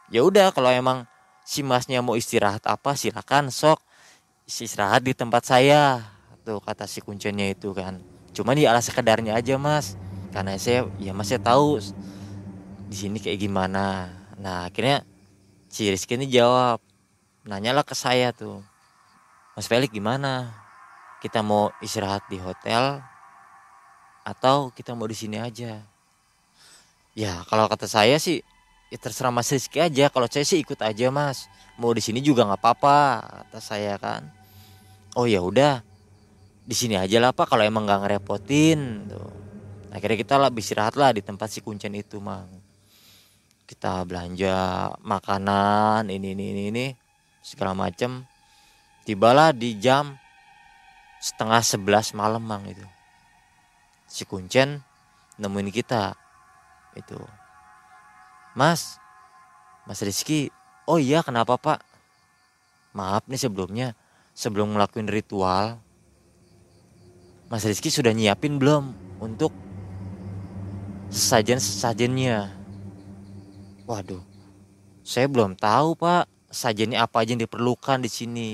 Ya 0.10 0.26
udah 0.26 0.50
kalau 0.50 0.74
emang 0.74 1.06
si 1.46 1.62
masnya 1.62 2.02
mau 2.02 2.18
istirahat 2.18 2.66
apa 2.66 2.98
silakan 2.98 3.54
sok 3.54 3.78
istirahat 4.50 5.06
di 5.06 5.14
tempat 5.14 5.46
saya. 5.46 6.02
Tuh 6.42 6.58
kata 6.58 6.90
si 6.90 7.06
kuncinya 7.06 7.46
itu 7.46 7.72
kan. 7.78 8.02
Cuman 8.34 8.58
ya 8.58 8.74
ala 8.74 8.82
sekedarnya 8.82 9.38
aja, 9.38 9.62
Mas. 9.62 9.94
Karena 10.34 10.58
saya 10.58 10.90
ya 10.98 11.14
Mas 11.14 11.30
saya 11.30 11.38
tahu 11.38 11.78
di 12.90 12.96
sini 12.98 13.22
kayak 13.22 13.38
gimana 13.42 14.10
Nah 14.38 14.70
akhirnya 14.70 15.06
si 15.70 15.90
Rizky 15.90 16.18
ini 16.18 16.30
jawab 16.30 16.82
Nanyalah 17.46 17.86
ke 17.86 17.94
saya 17.94 18.34
tuh 18.34 18.62
Mas 19.54 19.70
Felix 19.70 19.94
gimana 19.94 20.54
kita 21.22 21.46
mau 21.46 21.70
istirahat 21.80 22.26
di 22.28 22.42
hotel 22.42 23.00
atau 24.26 24.72
kita 24.74 24.98
mau 24.98 25.06
di 25.06 25.14
sini 25.14 25.38
aja 25.38 25.93
ya 27.14 27.46
kalau 27.46 27.70
kata 27.70 27.86
saya 27.86 28.18
sih 28.18 28.42
ya 28.94 28.98
terserah 29.02 29.34
Mas 29.34 29.50
Rizky 29.50 29.82
aja. 29.82 30.14
Kalau 30.14 30.30
saya 30.30 30.46
sih 30.46 30.62
ikut 30.62 30.78
aja 30.78 31.10
Mas. 31.10 31.50
Mau 31.82 31.90
di 31.90 32.06
sini 32.06 32.22
juga 32.22 32.46
nggak 32.46 32.62
apa-apa 32.62 32.98
kata 33.50 33.58
saya 33.58 33.98
kan. 33.98 34.30
Oh 35.18 35.26
ya 35.26 35.42
udah. 35.42 35.82
Di 36.64 36.78
sini 36.78 36.96
aja 36.96 37.20
lah 37.20 37.36
pak 37.36 37.50
kalau 37.50 37.66
emang 37.66 37.90
nggak 37.90 38.06
ngerepotin 38.06 39.10
tuh. 39.10 39.34
Akhirnya 39.90 40.18
kita 40.22 40.36
lah 40.38 40.50
istirahat 40.54 40.96
lah 40.96 41.12
di 41.12 41.26
tempat 41.26 41.50
si 41.50 41.60
kuncen 41.60 41.98
itu 41.98 42.22
mang. 42.22 42.48
Kita 43.66 44.06
belanja 44.06 44.90
makanan 45.02 46.08
ini 46.08 46.38
ini 46.38 46.46
ini, 46.54 46.64
ini 46.70 46.86
segala 47.42 47.74
macem. 47.74 48.24
Tibalah 49.04 49.52
di 49.52 49.76
jam 49.76 50.16
setengah 51.20 51.60
sebelas 51.66 52.16
malam 52.16 52.46
mang 52.46 52.64
itu. 52.64 52.86
Si 54.08 54.24
kuncen 54.24 54.80
nemuin 55.36 55.70
kita 55.74 56.23
itu. 56.98 57.20
Mas 58.54 59.02
mas 59.90 60.00
Rizky 60.02 60.54
oh 60.86 60.98
iya 61.02 61.26
kenapa 61.26 61.58
pak? 61.58 61.80
Maaf 62.94 63.26
nih 63.26 63.42
sebelumnya 63.42 63.98
sebelum 64.34 64.74
ngelakuin 64.74 65.10
ritual. 65.10 65.82
Mas 67.50 67.66
Rizky 67.66 67.94
sudah 67.94 68.14
nyiapin 68.14 68.58
belum 68.58 68.94
untuk 69.22 69.54
sesajen-sesajennya 71.14 72.50
waduh 73.86 74.26
saya 75.06 75.30
belum 75.30 75.54
tahu 75.60 75.94
pak 75.94 76.26
sajennya 76.54 77.02
apa 77.04 77.26
aja 77.26 77.34
yang 77.34 77.44
diperlukan 77.44 78.06
di 78.06 78.10
sini. 78.14 78.52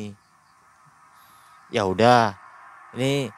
Ya 1.69 1.85
udah 1.85 2.33
ini 2.97 3.29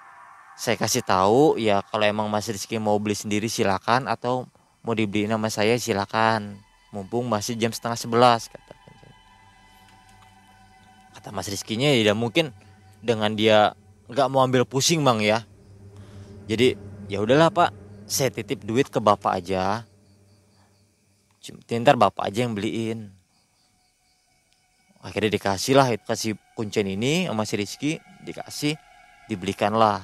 saya 0.55 0.77
kasih 0.77 1.03
tahu 1.03 1.58
ya 1.58 1.81
kalau 1.89 2.05
emang 2.05 2.29
Mas 2.31 2.48
Rizky 2.48 2.77
mau 2.77 2.96
beli 3.01 3.17
sendiri 3.17 3.50
silakan 3.50 4.08
atau 4.08 4.48
mau 4.81 4.97
dibeli 4.97 5.29
nama 5.29 5.47
saya 5.50 5.77
silakan. 5.77 6.57
Mumpung 6.91 7.31
masih 7.31 7.55
jam 7.55 7.71
setengah 7.71 7.95
sebelas 7.95 8.51
kata 8.51 8.73
kata 11.15 11.29
Mas 11.31 11.47
Rizkynya 11.47 11.93
ya 11.93 12.17
mungkin. 12.17 12.51
Dengan 13.01 13.33
dia 13.33 13.73
nggak 14.09 14.27
mau 14.29 14.45
ambil 14.45 14.65
pusing 14.65 15.01
bang 15.01 15.21
ya. 15.21 15.39
Jadi 16.50 16.77
ya 17.09 17.21
udahlah 17.21 17.53
pak. 17.53 17.69
Saya 18.09 18.33
titip 18.33 18.65
duit 18.67 18.91
ke 18.91 19.00
bapak 19.00 19.39
aja. 19.39 19.85
Ntar 21.69 21.95
bapak 21.97 22.27
aja 22.27 22.45
yang 22.45 22.53
beliin. 22.53 23.13
Akhirnya 25.01 25.33
dikasih 25.33 25.73
lah 25.73 25.89
kasih 26.05 26.38
kuncen 26.53 26.85
ini 26.85 27.25
sama 27.25 27.47
si 27.47 27.55
Rizky 27.57 27.91
dikasih 28.21 28.77
dibelikanlah. 29.31 30.03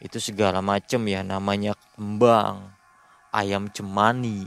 Itu 0.00 0.16
segala 0.16 0.64
macem 0.64 1.04
ya 1.08 1.20
namanya 1.20 1.76
kembang 1.92 2.81
ayam 3.32 3.66
cemani. 3.72 4.44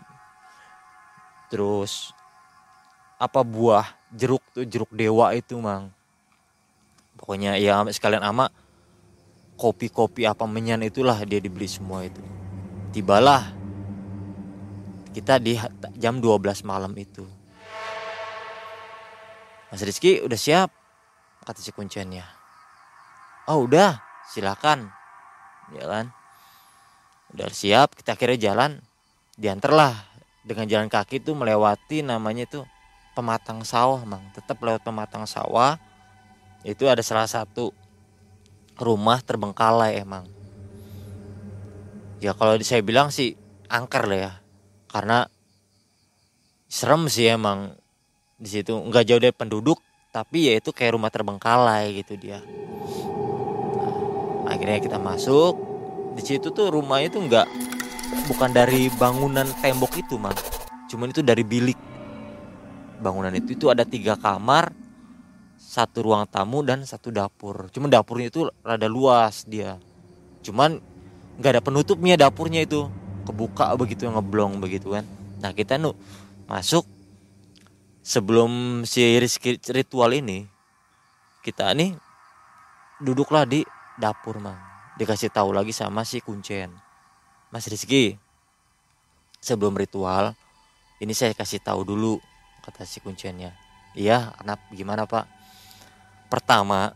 Terus 1.50 2.14
apa 3.18 3.42
buah 3.42 3.90
jeruk 4.14 4.46
tuh 4.54 4.64
jeruk 4.64 4.94
dewa 4.94 5.34
itu 5.34 5.58
mang? 5.58 5.90
Pokoknya 7.18 7.58
ya 7.58 7.82
sekalian 7.90 8.22
ama 8.22 8.54
kopi-kopi 9.58 10.30
apa 10.30 10.46
menyan 10.46 10.86
itulah 10.86 11.18
dia 11.26 11.42
dibeli 11.42 11.66
semua 11.66 12.06
itu. 12.06 12.22
Tibalah 12.94 13.52
kita 15.12 15.42
di 15.42 15.58
jam 15.98 16.22
12 16.22 16.62
malam 16.64 16.94
itu. 16.96 17.26
Mas 19.72 19.82
Rizky 19.84 20.22
udah 20.24 20.40
siap? 20.40 20.70
Kata 21.44 21.60
si 21.60 21.72
kunciannya. 21.74 22.24
Oh 23.50 23.66
udah 23.68 24.00
silakan. 24.32 24.92
Ya 25.74 25.88
kan 25.90 26.06
udah 27.36 27.52
siap 27.52 28.00
kita 28.00 28.16
akhirnya 28.16 28.52
jalan. 28.52 28.72
Diantarlah 29.36 29.94
dengan 30.48 30.66
jalan 30.72 30.88
kaki 30.88 31.20
tuh 31.20 31.36
melewati 31.36 32.00
namanya 32.02 32.48
tuh 32.48 32.64
pematang 33.12 33.68
sawah 33.68 34.02
mang. 34.08 34.24
Tetap 34.32 34.56
lewat 34.64 34.82
pematang 34.82 35.28
sawah 35.28 35.76
itu 36.64 36.88
ada 36.88 37.04
salah 37.04 37.28
satu 37.28 37.76
rumah 38.80 39.22
terbengkalai 39.22 40.02
emang 40.02 40.26
ya 42.20 42.34
kalau 42.34 42.58
saya 42.66 42.82
bilang 42.82 43.14
sih 43.14 43.38
angker 43.70 44.10
lah 44.10 44.20
ya 44.20 44.34
karena 44.90 45.30
serem 46.66 47.06
sih 47.12 47.30
emang 47.30 47.76
di 48.36 48.50
situ. 48.52 48.74
Nggak 48.76 49.04
jauh 49.08 49.22
dari 49.22 49.36
penduduk 49.36 49.80
tapi 50.10 50.48
ya 50.50 50.58
itu 50.58 50.72
kayak 50.72 50.96
rumah 50.96 51.12
terbengkalai 51.12 51.92
gitu 52.00 52.16
dia. 52.16 52.40
Nah, 53.76 54.48
akhirnya 54.48 54.80
kita 54.80 54.98
masuk 55.00 55.75
di 56.16 56.24
situ 56.24 56.48
tuh 56.56 56.72
rumahnya 56.72 57.12
tuh 57.12 57.28
nggak 57.28 57.48
bukan 58.32 58.50
dari 58.56 58.88
bangunan 58.96 59.44
tembok 59.60 60.00
itu 60.00 60.16
mang. 60.16 60.36
Cuman 60.88 61.12
itu 61.12 61.20
dari 61.20 61.44
bilik. 61.44 61.76
Bangunan 63.04 63.36
itu 63.36 63.60
itu 63.60 63.68
ada 63.68 63.84
tiga 63.84 64.16
kamar 64.16 64.72
satu 65.60 66.08
ruang 66.08 66.24
tamu 66.32 66.64
dan 66.64 66.88
satu 66.88 67.12
dapur. 67.12 67.68
Cuman 67.68 67.92
dapurnya 67.92 68.32
itu 68.32 68.48
rada 68.64 68.88
luas 68.88 69.44
dia. 69.44 69.76
Cuman 70.40 70.80
nggak 71.36 71.60
ada 71.60 71.62
penutupnya 71.62 72.16
dapurnya 72.16 72.64
itu. 72.64 72.88
Kebuka 73.28 73.76
begitu 73.76 74.08
ngeblong 74.08 74.64
begitu 74.64 74.96
kan. 74.96 75.04
Nah 75.44 75.52
kita 75.52 75.76
nu 75.76 75.92
masuk. 76.48 76.88
Sebelum 78.06 78.86
si 78.86 79.02
ritual 79.74 80.14
ini 80.14 80.46
kita 81.42 81.74
nih 81.74 81.98
duduklah 83.02 83.50
di 83.50 83.66
dapur 83.98 84.38
mang 84.38 84.65
dikasih 84.96 85.32
tahu 85.32 85.52
lagi 85.52 85.76
sama 85.76 86.08
si 86.08 86.24
kuncen. 86.24 86.72
Mas 87.52 87.68
Rizky 87.68 88.16
sebelum 89.40 89.76
ritual 89.78 90.34
ini 91.00 91.14
saya 91.14 91.36
kasih 91.36 91.62
tahu 91.62 91.86
dulu 91.86 92.18
kata 92.66 92.82
si 92.88 92.98
kunciannya 92.98 93.54
iya 93.94 94.34
anak 94.42 94.60
gimana 94.74 95.06
pak? 95.06 95.30
Pertama 96.28 96.92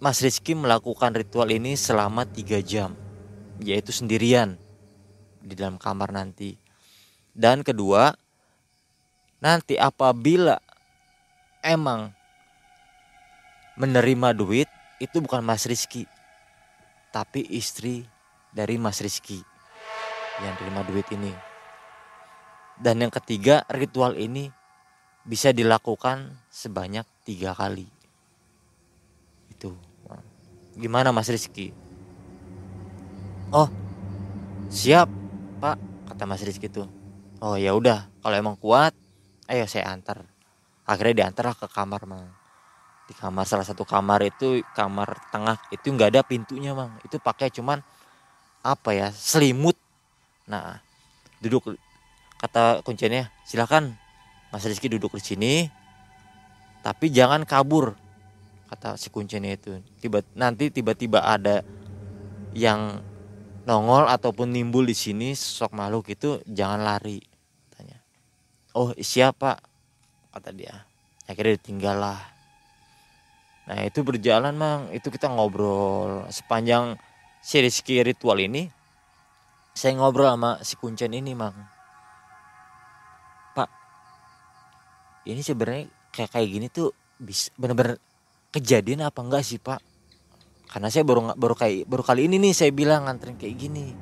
Mas 0.00 0.18
Rizky 0.24 0.56
melakukan 0.56 1.12
ritual 1.12 1.52
ini 1.52 1.76
selama 1.76 2.24
tiga 2.24 2.58
jam 2.64 2.96
yaitu 3.60 3.92
sendirian 3.92 4.56
di 5.44 5.52
dalam 5.52 5.76
kamar 5.76 6.08
nanti. 6.10 6.56
Dan 7.36 7.60
kedua 7.60 8.16
nanti 9.44 9.76
apabila 9.76 10.56
emang 11.60 12.12
menerima 13.76 14.28
duit 14.32 14.68
itu 15.00 15.16
bukan 15.18 15.42
Mas 15.42 15.64
Rizky 15.64 16.06
tapi 17.10 17.42
istri 17.50 18.06
dari 18.54 18.78
Mas 18.78 19.02
Rizky 19.02 19.40
yang 20.44 20.54
terima 20.60 20.84
duit 20.86 21.08
ini 21.10 21.50
dan 22.80 22.96
yang 22.96 23.12
ketiga, 23.12 23.60
ritual 23.68 24.16
ini 24.16 24.48
bisa 25.28 25.52
dilakukan 25.52 26.32
sebanyak 26.48 27.04
tiga 27.28 27.52
kali. 27.52 27.84
Itu. 29.52 29.76
Gimana 30.80 31.12
Mas 31.12 31.28
Rizky? 31.28 31.76
Oh, 33.52 33.68
siap 34.72 35.12
Pak, 35.60 35.76
kata 36.08 36.24
Mas 36.24 36.40
Rizky 36.40 36.72
itu. 36.72 36.88
Oh 37.44 37.60
ya 37.60 37.76
udah, 37.76 38.08
kalau 38.24 38.36
emang 38.40 38.56
kuat, 38.56 38.96
ayo 39.44 39.68
saya 39.68 39.92
antar. 39.92 40.24
Akhirnya 40.88 41.28
diantarlah 41.28 41.60
ke 41.60 41.68
kamar 41.68 42.08
mang. 42.08 42.32
Di 43.10 43.14
kamar 43.18 43.42
salah 43.42 43.66
satu 43.66 43.82
kamar 43.82 44.22
itu 44.22 44.62
kamar 44.70 45.18
tengah 45.34 45.58
itu 45.74 45.90
nggak 45.90 46.14
ada 46.14 46.22
pintunya 46.22 46.70
mang. 46.70 46.94
Itu 47.02 47.18
pakai 47.18 47.50
cuman 47.50 47.82
apa 48.62 48.90
ya 48.94 49.10
selimut. 49.10 49.74
Nah 50.46 50.78
duduk 51.42 51.74
kata 52.38 52.86
kuncinya 52.86 53.28
silakan 53.42 53.98
Mas 54.54 54.62
Rizky 54.62 54.86
duduk 54.86 55.18
di 55.18 55.22
sini 55.24 55.54
tapi 56.80 57.12
jangan 57.12 57.44
kabur 57.44 57.96
kata 58.72 58.96
si 58.96 59.12
kuncinya 59.12 59.50
itu 59.50 59.76
tiba 60.00 60.24
nanti 60.32 60.72
tiba-tiba 60.72 61.20
ada 61.20 61.60
yang 62.56 63.02
nongol 63.68 64.08
ataupun 64.08 64.48
nimbul 64.48 64.88
di 64.88 64.96
sini 64.96 65.36
sosok 65.36 65.76
makhluk 65.76 66.08
itu 66.08 66.40
jangan 66.48 66.80
lari 66.80 67.20
katanya 67.68 67.98
oh 68.72 68.96
siapa 68.96 69.60
kata 70.32 70.50
dia 70.56 70.88
akhirnya 71.28 71.60
ditinggal 71.60 71.96
lah 72.00 72.20
nah 73.66 73.80
itu 73.82 74.00
berjalan 74.00 74.54
mang. 74.56 74.88
Itu 74.94 75.12
kita 75.12 75.28
ngobrol 75.28 76.28
sepanjang 76.30 76.96
si 77.40 77.60
Rizky 77.60 78.00
ritual 78.00 78.40
ini. 78.40 78.68
Saya 79.74 79.96
ngobrol 79.96 80.30
sama 80.30 80.60
si 80.62 80.74
kuncen 80.78 81.12
ini 81.16 81.32
mang. 81.32 81.80
Ini 85.30 85.40
sebenarnya 85.44 85.84
kayak 86.10 86.30
kayak 86.32 86.48
gini 86.48 86.66
tuh 86.72 86.96
bisa 87.20 87.52
bener-bener 87.60 88.00
kejadian 88.50 89.04
apa 89.04 89.20
enggak 89.20 89.44
sih 89.44 89.60
pak? 89.60 89.78
Karena 90.70 90.88
saya 90.88 91.04
baru 91.04 91.36
baru 91.36 91.52
kayak 91.52 91.84
baru 91.84 92.02
kali 92.02 92.24
ini 92.24 92.40
nih 92.40 92.54
saya 92.56 92.72
bilang 92.72 93.04
nganterin 93.04 93.36
kayak 93.36 93.56
gini. 93.60 93.92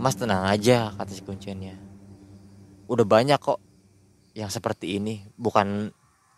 Mas 0.00 0.16
tenang 0.16 0.48
aja 0.48 0.92
kata 0.96 1.12
si 1.12 1.22
kunciannya 1.24 1.76
udah 2.84 3.06
banyak 3.08 3.38
kok 3.40 3.60
yang 4.32 4.48
seperti 4.48 4.96
ini. 4.96 5.20
Bukan 5.36 5.92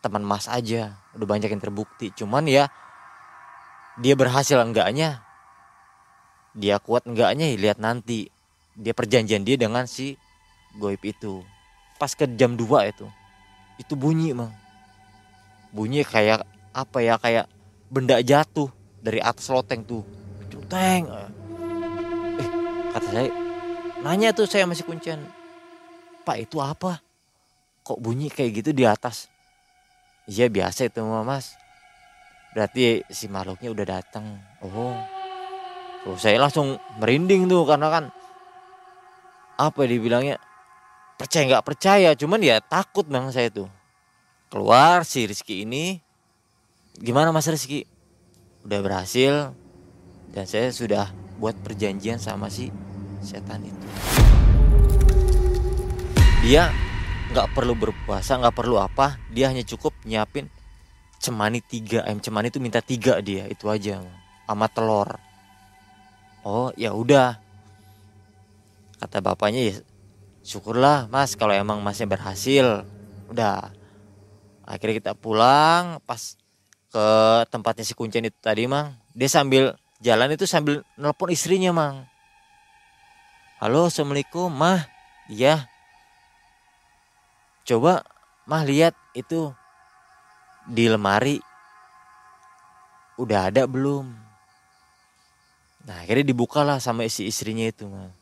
teman 0.07 0.23
mas 0.23 0.47
aja. 0.47 0.95
Udah 1.19 1.27
banyak 1.27 1.51
yang 1.51 1.59
terbukti. 1.59 2.15
Cuman 2.15 2.47
ya 2.47 2.71
dia 3.99 4.15
berhasil 4.15 4.55
enggaknya 4.63 5.21
dia 6.57 6.79
kuat 6.79 7.05
enggaknya 7.11 7.51
ya 7.51 7.57
lihat 7.59 7.79
nanti. 7.83 8.31
Dia 8.77 8.95
perjanjian 8.95 9.43
dia 9.43 9.59
dengan 9.59 9.91
si 9.91 10.15
goib 10.79 11.03
itu. 11.03 11.43
Pas 11.99 12.13
ke 12.15 12.29
jam 12.39 12.55
2 12.55 12.93
itu 12.93 13.07
itu 13.77 13.93
bunyi 13.97 14.33
mang. 14.33 14.53
Bunyi 15.73 16.05
kayak 16.05 16.45
apa 16.73 16.99
ya 17.05 17.21
kayak 17.21 17.47
benda 17.93 18.21
jatuh 18.21 18.73
dari 19.01 19.21
atas 19.21 19.49
loteng 19.53 19.85
tuh. 19.85 20.05
Teng. 20.67 21.07
Eh 22.43 22.51
kata 22.91 23.09
saya 23.15 23.31
nanya 24.03 24.35
tuh 24.35 24.51
saya 24.51 24.67
masih 24.67 24.83
kuncian 24.83 25.23
pak 26.27 26.43
itu 26.43 26.59
apa? 26.59 26.99
Kok 27.87 28.03
bunyi 28.03 28.27
kayak 28.27 28.65
gitu 28.65 28.71
di 28.75 28.83
atas 28.83 29.31
iya 30.27 30.47
biasa 30.51 30.91
itu 30.91 31.03
mas. 31.23 31.55
Berarti 32.55 33.05
si 33.11 33.27
makhluknya 33.31 33.71
udah 33.73 33.87
datang. 33.87 34.39
Oh. 34.63 34.97
Tuh 36.07 36.19
saya 36.19 36.39
langsung 36.39 36.79
merinding 37.03 37.51
tuh 37.51 37.67
karena 37.67 37.91
kan 37.91 38.05
apa 39.57 39.79
ya 39.85 39.89
dibilangnya 39.97 40.37
percaya 41.17 41.49
nggak 41.49 41.65
percaya 41.65 42.13
cuman 42.13 42.41
ya 42.45 42.61
takut 42.63 43.07
bang 43.09 43.31
saya 43.31 43.51
tuh. 43.51 43.69
Keluar 44.51 45.03
si 45.03 45.27
Rizky 45.27 45.67
ini. 45.67 45.99
Gimana 46.97 47.35
mas 47.35 47.51
Rizky? 47.51 47.85
Udah 48.63 48.81
berhasil. 48.83 49.53
Dan 50.31 50.45
saya 50.47 50.71
sudah 50.71 51.11
buat 51.37 51.57
perjanjian 51.61 52.17
sama 52.17 52.49
si 52.49 52.73
setan 53.21 53.61
itu. 53.67 53.87
Dia 56.47 56.71
nggak 57.33 57.53
perlu 57.55 57.75
berpuasa 57.75 58.39
nggak 58.39 58.57
perlu 58.57 58.79
apa. 58.79 59.19
Dia 59.31 59.51
hanya 59.51 59.67
cukup 59.67 59.95
nyiapin 60.07 60.47
cemani 61.19 61.63
tiga. 61.65 62.07
Ayam 62.07 62.23
cemani 62.23 62.53
itu 62.53 62.63
minta 62.63 62.79
tiga 62.85 63.19
dia 63.19 63.49
itu 63.51 63.67
aja. 63.67 64.03
Sama 64.47 64.67
telur. 64.71 65.19
Oh 66.47 66.71
ya 66.79 66.95
udah. 66.95 67.43
Kata 68.97 69.19
bapaknya 69.21 69.75
ya 69.75 69.75
syukurlah 70.47 71.11
mas 71.11 71.35
kalau 71.35 71.53
emang 71.53 71.83
masnya 71.83 72.07
berhasil. 72.07 72.87
Udah. 73.27 73.75
Akhirnya 74.67 74.99
kita 74.99 75.13
pulang 75.15 76.03
pas 76.07 76.39
ke 76.91 77.07
tempatnya 77.51 77.85
si 77.87 77.95
kuncen 77.95 78.27
itu 78.27 78.39
tadi 78.39 78.71
mang. 78.71 78.95
Dia 79.13 79.27
sambil 79.27 79.75
jalan 79.99 80.31
itu 80.31 80.47
sambil 80.47 80.87
nelpon 80.95 81.35
istrinya 81.35 81.75
mang. 81.75 82.07
Halo 83.59 83.91
assalamualaikum 83.91 84.53
mah. 84.53 84.87
Iya 85.27 85.67
coba 87.67 88.07
mah 88.47 88.63
lihat 88.63 88.95
itu 89.11 89.51
di 90.71 90.87
lemari 90.87 91.43
udah 93.19 93.51
ada 93.51 93.67
belum? 93.67 94.07
Nah 95.87 95.97
akhirnya 96.03 96.31
dibukalah 96.31 96.79
sama 96.79 97.03
isi 97.03 97.27
istrinya 97.27 97.67
itu 97.67 97.91
mah. 97.91 98.15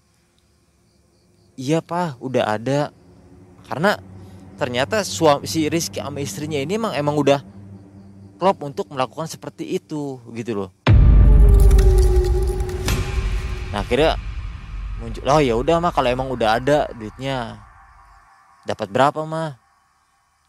Iya 1.60 1.84
pak 1.84 2.16
udah 2.24 2.56
ada. 2.56 2.88
Karena 3.68 3.96
ternyata 4.56 5.04
suami 5.04 5.48
si 5.48 5.68
Rizky 5.68 6.00
sama 6.00 6.24
istrinya 6.24 6.60
ini 6.60 6.80
emang 6.80 6.92
emang 6.96 7.16
udah 7.16 7.40
klop 8.40 8.60
untuk 8.64 8.88
melakukan 8.92 9.28
seperti 9.28 9.76
itu 9.76 10.20
gitu 10.32 10.52
loh. 10.56 10.70
Nah 13.72 13.80
akhirnya 13.80 14.16
muncul 15.00 15.24
oh 15.26 15.40
ya 15.40 15.56
udah 15.56 15.80
mah 15.80 15.92
kalau 15.92 16.08
emang 16.12 16.28
udah 16.32 16.60
ada 16.60 16.88
duitnya 16.92 17.63
dapat 18.64 18.88
berapa 18.90 19.22
mah 19.24 19.60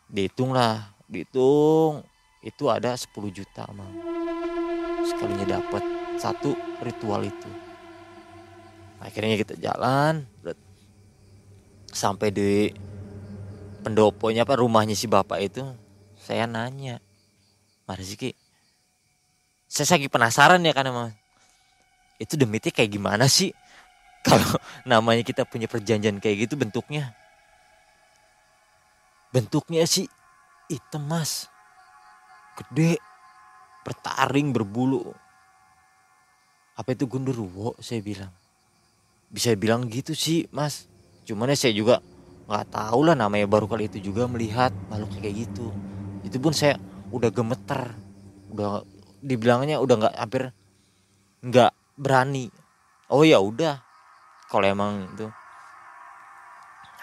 dihitung 0.10 0.56
lah 0.56 0.96
dihitung. 1.08 2.04
Itu 2.46 2.70
ada 2.70 2.94
10 2.94 3.10
juta 3.34 3.66
mah 3.74 3.90
sekalinya 5.06 5.60
dapat 5.60 5.84
satu 6.18 6.54
ritual 6.82 7.26
itu. 7.26 7.50
Akhirnya 9.02 9.38
kita 9.38 9.54
jalan 9.60 10.26
sampai 11.96 12.30
di 12.34 12.70
pendoponya 13.86 14.44
apa 14.44 14.58
rumahnya 14.58 14.98
si 14.98 15.06
bapak 15.06 15.40
itu 15.46 15.64
saya 16.18 16.50
nanya 16.50 17.00
Mas 17.86 18.02
Rizky 18.02 18.34
saya 19.70 19.98
lagi 19.98 20.10
penasaran 20.10 20.62
ya 20.66 20.74
kan 20.74 20.90
emang 20.90 21.10
itu 22.18 22.40
demitnya 22.40 22.72
kayak 22.72 22.96
gimana 22.96 23.28
sih? 23.28 23.52
Kalau 24.26 24.58
namanya 24.88 25.22
kita 25.22 25.46
punya 25.46 25.70
perjanjian 25.70 26.18
kayak 26.18 26.50
gitu 26.50 26.58
bentuknya 26.58 27.14
bentuknya 29.36 29.84
sih 29.84 30.08
hitam 30.72 31.04
mas. 31.12 31.52
Gede 32.56 32.96
bertaring 33.84 34.56
berbulu. 34.56 35.12
Apa 36.80 36.96
itu 36.96 37.04
gundurwo 37.04 37.76
saya 37.84 38.00
bilang? 38.00 38.32
Bisa 39.28 39.52
bilang 39.60 39.92
gitu 39.92 40.16
sih 40.16 40.48
mas. 40.56 40.88
Cuman 41.28 41.52
ya 41.52 41.60
saya 41.60 41.76
juga 41.76 42.00
nggak 42.48 42.72
tahu 42.72 43.12
lah 43.12 43.16
namanya 43.20 43.44
baru 43.44 43.68
kali 43.68 43.92
itu 43.92 44.00
juga 44.08 44.24
melihat 44.32 44.72
makhluk 44.88 45.20
kayak 45.20 45.36
gitu. 45.44 45.68
Itu 46.24 46.40
pun 46.40 46.56
saya 46.56 46.80
udah 47.12 47.28
gemeter. 47.28 47.92
Udah 48.56 48.88
dibilangnya 49.20 49.84
udah 49.84 49.96
nggak 50.00 50.16
hampir 50.16 50.56
nggak 51.44 51.72
berani. 52.00 52.48
Oh 53.12 53.28
ya 53.28 53.44
udah 53.44 53.84
kalau 54.48 54.64
emang 54.64 55.12
itu. 55.12 55.28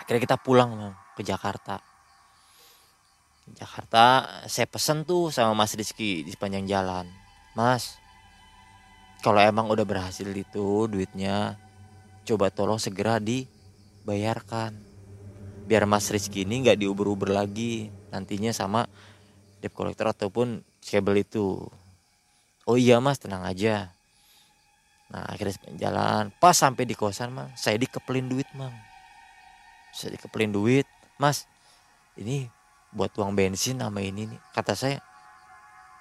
Akhirnya 0.01 0.25
kita 0.25 0.40
pulang 0.40 0.97
ke 1.12 1.21
Jakarta 1.21 1.91
Jakarta 3.50 4.22
saya 4.46 4.70
pesen 4.70 5.02
tuh 5.02 5.35
sama 5.35 5.50
Mas 5.59 5.74
Rizky 5.74 6.22
di 6.22 6.31
sepanjang 6.31 6.66
jalan. 6.70 7.11
Mas 7.59 7.98
kalau 9.22 9.42
emang 9.42 9.66
udah 9.70 9.83
berhasil 9.83 10.26
itu 10.31 10.87
duitnya 10.87 11.59
coba 12.22 12.55
tolong 12.55 12.78
segera 12.78 13.18
dibayarkan. 13.18 14.78
Biar 15.66 15.87
Mas 15.90 16.07
Rizky 16.11 16.46
ini 16.46 16.62
nggak 16.62 16.78
diuber-uber 16.78 17.35
lagi 17.35 17.90
nantinya 18.14 18.55
sama 18.55 18.87
debt 19.59 19.74
collector 19.74 20.11
ataupun 20.14 20.62
kabel 20.78 21.26
itu. 21.26 21.66
Oh 22.62 22.78
iya 22.78 23.02
Mas 23.02 23.18
tenang 23.18 23.42
aja. 23.42 23.90
Nah 25.11 25.26
akhirnya 25.28 25.59
jalan 25.76 26.31
pas 26.38 26.57
sampai 26.57 26.87
di 26.88 26.96
kosan 26.96 27.35
mang 27.35 27.50
saya 27.59 27.76
dikepelin 27.76 28.31
duit 28.31 28.46
mang. 28.55 28.72
Saya 29.92 30.16
dikepelin 30.16 30.57
duit 30.57 30.88
mas 31.20 31.44
ini 32.16 32.48
buat 32.92 33.11
uang 33.16 33.33
bensin 33.33 33.81
sama 33.81 34.05
ini 34.05 34.28
nih. 34.28 34.40
Kata 34.52 34.76
saya 34.76 35.00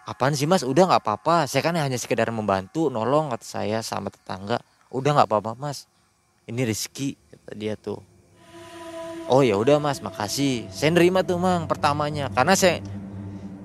apaan 0.04 0.36
sih 0.36 0.46
mas? 0.46 0.62
Udah 0.62 0.92
nggak 0.92 1.02
apa-apa. 1.02 1.48
Saya 1.48 1.64
kan 1.64 1.76
hanya 1.80 1.96
sekedar 1.96 2.28
membantu 2.30 2.92
nolong 2.92 3.32
kata 3.32 3.48
saya 3.48 3.80
sama 3.82 4.12
tetangga. 4.12 4.60
Udah 4.92 5.16
nggak 5.16 5.28
apa-apa 5.32 5.56
mas. 5.56 5.88
Ini 6.46 6.68
rezeki 6.68 7.16
kata 7.16 7.52
dia 7.56 7.74
tuh. 7.80 8.04
Oh 9.32 9.40
ya 9.42 9.56
udah 9.56 9.80
mas. 9.80 10.04
Makasih. 10.04 10.68
Saya 10.68 10.92
nerima 10.92 11.24
tuh 11.24 11.40
mang 11.40 11.66
pertamanya. 11.66 12.28
Karena 12.36 12.54
saya 12.60 12.84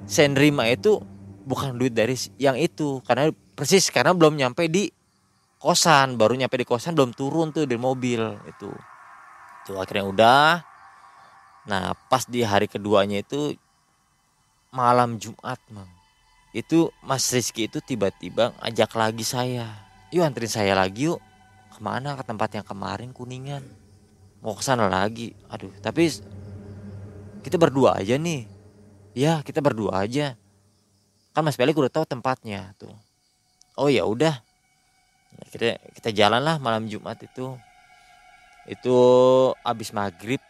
saya 0.07 0.31
nerima 0.31 0.71
itu 0.71 1.03
bukan 1.43 1.75
duit 1.75 1.93
dari 1.93 2.15
yang 2.39 2.55
itu. 2.55 3.03
Karena 3.03 3.35
persis 3.59 3.91
karena 3.91 4.15
belum 4.15 4.39
nyampe 4.39 4.71
di 4.71 4.87
kosan. 5.59 6.15
Baru 6.15 6.39
nyampe 6.39 6.55
di 6.55 6.67
kosan 6.69 6.95
belum 6.95 7.11
turun 7.11 7.51
tuh 7.51 7.67
di 7.67 7.75
mobil 7.75 8.23
itu. 8.47 8.71
Tuh 9.67 9.83
akhirnya 9.83 10.07
udah 10.07 10.76
nah 11.67 11.93
pas 12.09 12.23
di 12.25 12.47
hari 12.47 12.71
keduanya 12.71 13.21
itu 13.21 13.59
malam 14.77 15.17
Jumat 15.17 15.61
mang. 15.73 15.89
Itu 16.57 16.93
Mas 17.05 17.29
Rizky 17.33 17.69
itu 17.69 17.85
tiba-tiba 17.85 18.57
ajak 18.65 18.97
lagi 18.97 19.25
saya. 19.25 19.69
Yuk 20.13 20.25
anterin 20.25 20.53
saya 20.53 20.73
lagi 20.73 21.09
yuk. 21.09 21.21
Ke 21.73 21.81
mana? 21.85 22.17
Ke 22.17 22.25
tempat 22.25 22.53
yang 22.57 22.65
kemarin 22.65 23.13
kuningan. 23.13 23.61
Mau 24.41 24.57
ke 24.57 24.65
sana 24.65 24.89
lagi. 24.89 25.37
Aduh 25.53 25.73
tapi 25.85 26.09
kita 27.45 27.57
berdua 27.61 28.01
aja 28.01 28.17
nih. 28.17 28.49
Ya 29.17 29.41
kita 29.45 29.61
berdua 29.61 30.05
aja. 30.05 30.37
Kan 31.37 31.45
Mas 31.45 31.61
Pelik 31.61 31.77
udah 31.77 31.93
tahu 31.93 32.09
tempatnya 32.09 32.73
tuh. 32.81 32.93
Oh 33.77 33.93
ya 33.93 34.09
udah. 34.09 34.41
Kita 35.53 35.77
kita 35.93 36.09
jalan 36.17 36.41
lah 36.41 36.57
malam 36.57 36.89
Jumat 36.89 37.21
itu. 37.21 37.53
Itu 38.65 38.97
abis 39.61 39.93
maghrib 39.93 40.41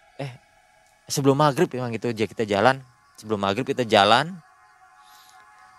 sebelum 1.07 1.39
maghrib 1.39 1.71
memang 1.71 1.95
gitu 1.95 2.11
aja 2.11 2.27
kita 2.27 2.45
jalan. 2.47 2.83
Sebelum 3.17 3.41
maghrib 3.41 3.65
kita 3.65 3.89
jalan 3.89 4.37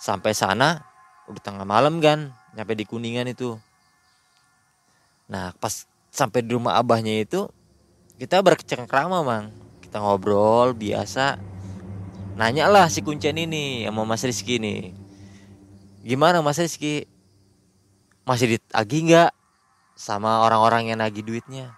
sampai 0.01 0.33
sana 0.33 0.81
udah 1.29 1.41
tengah 1.43 1.65
malam 1.67 2.01
kan 2.01 2.33
nyampe 2.57 2.73
di 2.73 2.87
kuningan 2.87 3.29
itu. 3.29 3.59
Nah 5.29 5.53
pas 5.61 5.85
sampai 6.09 6.41
di 6.41 6.57
rumah 6.57 6.79
abahnya 6.81 7.21
itu 7.21 7.45
kita 8.17 8.41
berkecengkrama 8.41 9.21
mang. 9.21 9.53
Kita 9.85 10.01
ngobrol 10.01 10.73
biasa. 10.73 11.37
Nanya 12.37 12.69
lah 12.69 12.85
si 12.89 13.01
kuncen 13.01 13.37
ini 13.37 13.85
sama 13.85 14.05
Mas 14.05 14.21
Rizky 14.21 14.61
nih 14.61 15.07
gimana 16.07 16.39
Mas 16.39 16.55
Rizky? 16.55 17.03
Masih 18.23 18.55
ditagih 18.55 19.11
nggak 19.11 19.31
sama 19.95 20.47
orang-orang 20.47 20.91
yang 20.91 21.03
nagih 21.03 21.23
duitnya? 21.23 21.75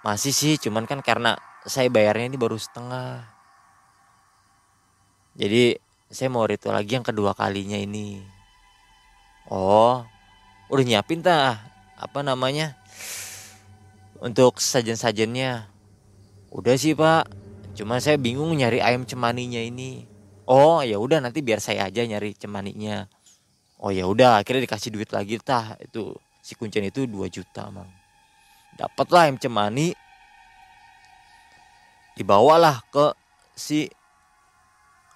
Masih 0.00 0.32
sih 0.32 0.56
cuman 0.56 0.88
kan 0.88 1.04
karena 1.04 1.36
saya 1.68 1.92
bayarnya 1.92 2.32
ini 2.32 2.38
baru 2.40 2.56
setengah. 2.56 3.28
Jadi 5.38 5.78
saya 6.10 6.28
mau 6.32 6.48
ritual 6.48 6.74
lagi 6.74 6.96
yang 6.96 7.06
kedua 7.06 7.36
kalinya 7.36 7.76
ini. 7.76 8.24
Oh 9.52 10.02
udah 10.68 10.84
nyiapin 10.84 11.24
tah 11.24 11.56
apa 11.96 12.20
namanya 12.20 12.76
untuk 14.20 14.60
sajen-sajennya 14.60 15.68
udah 16.50 16.74
sih 16.74 16.96
pak. 16.96 17.28
Cuma 17.78 18.02
saya 18.02 18.18
bingung 18.18 18.50
nyari 18.58 18.82
ayam 18.82 19.06
cemaninya 19.06 19.62
ini. 19.62 20.02
Oh 20.48 20.82
ya 20.82 20.98
udah 20.98 21.22
nanti 21.22 21.44
biar 21.44 21.62
saya 21.62 21.86
aja 21.86 22.02
nyari 22.02 22.34
cemaninya. 22.34 23.06
Oh 23.78 23.94
ya 23.94 24.10
udah 24.10 24.42
akhirnya 24.42 24.66
dikasih 24.66 24.90
duit 24.90 25.12
lagi 25.14 25.38
tah. 25.38 25.78
Itu 25.78 26.18
si 26.42 26.58
kuncen 26.58 26.88
itu 26.88 27.06
2 27.06 27.30
juta 27.30 27.70
mang. 27.70 27.86
Dapatlah 28.74 29.30
ayam 29.30 29.38
cemani 29.38 29.94
dibawalah 32.18 32.82
ke 32.90 33.14
si 33.54 33.86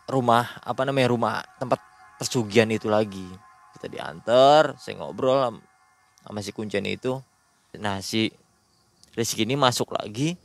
rumah 0.07 0.47
apa 0.63 0.87
namanya 0.87 1.11
rumah 1.11 1.43
tempat 1.59 1.83
persugihan 2.23 2.71
itu 2.71 2.87
lagi. 2.87 3.27
Kita 3.75 3.91
diantar 3.91 4.79
saya 4.79 5.03
ngobrol 5.03 5.59
sama 6.23 6.39
si 6.39 6.55
kuncen 6.55 6.87
itu. 6.87 7.19
Nah 7.83 7.99
si 7.99 8.31
Rizky 9.19 9.43
ini 9.43 9.59
masuk 9.59 9.99
lagi. 9.99 10.39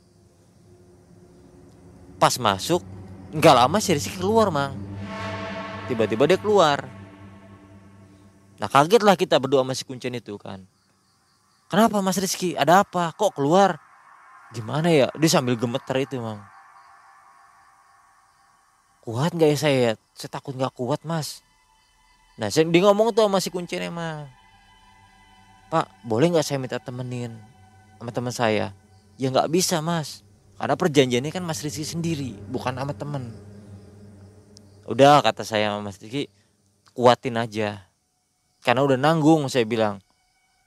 Pas 2.18 2.34
masuk 2.42 2.82
nggak 3.30 3.54
lama 3.54 3.78
si 3.78 3.94
Rizky 3.94 4.18
keluar 4.18 4.50
mang. 4.50 4.74
Tiba-tiba 5.86 6.26
dia 6.26 6.36
keluar. 6.42 6.82
Nah 8.58 8.66
kaget 8.66 9.06
lah 9.06 9.14
kita 9.14 9.38
berdua 9.38 9.62
sama 9.62 9.78
si 9.78 9.86
kuncen 9.86 10.18
itu 10.18 10.34
kan. 10.34 10.66
Kenapa 11.70 12.02
mas 12.02 12.18
Rizky? 12.18 12.58
Ada 12.58 12.82
apa? 12.82 13.14
Kok 13.14 13.38
keluar 13.38 13.78
gimana 14.54 14.88
ya? 14.88 15.06
Dia 15.16 15.30
sambil 15.30 15.54
gemeter 15.58 15.96
itu 16.00 16.20
mang 16.20 16.40
kuat 19.08 19.32
nggak 19.32 19.48
ya 19.48 19.56
saya 19.56 19.80
saya 20.12 20.28
takut 20.28 20.52
nggak 20.52 20.76
kuat 20.76 21.00
mas. 21.08 21.40
Nah 22.36 22.52
saya 22.52 22.68
dia 22.68 22.84
ngomong 22.84 23.16
tuh 23.16 23.24
sama 23.24 23.40
si 23.40 23.48
kuncen 23.48 23.88
emang. 23.88 24.28
Pak 25.72 26.04
boleh 26.04 26.28
nggak 26.28 26.44
saya 26.44 26.60
minta 26.60 26.76
temenin 26.76 27.32
sama 27.96 28.12
teman 28.12 28.36
saya? 28.36 28.76
Ya 29.16 29.32
nggak 29.32 29.48
bisa 29.48 29.80
mas. 29.80 30.20
Karena 30.60 30.76
perjanjiannya 30.76 31.32
kan 31.32 31.40
mas 31.40 31.64
Rizky 31.64 31.88
sendiri 31.88 32.36
bukan 32.52 32.76
sama 32.76 32.92
temen 32.92 33.32
udah 34.84 35.20
kata 35.20 35.40
saya 35.40 35.72
sama 35.72 35.88
mas 35.88 35.96
Rizky 35.96 36.28
kuatin 36.92 37.40
aja. 37.40 37.88
Karena 38.60 38.84
udah 38.84 39.00
nanggung 39.00 39.48
saya 39.48 39.64
bilang. 39.64 40.04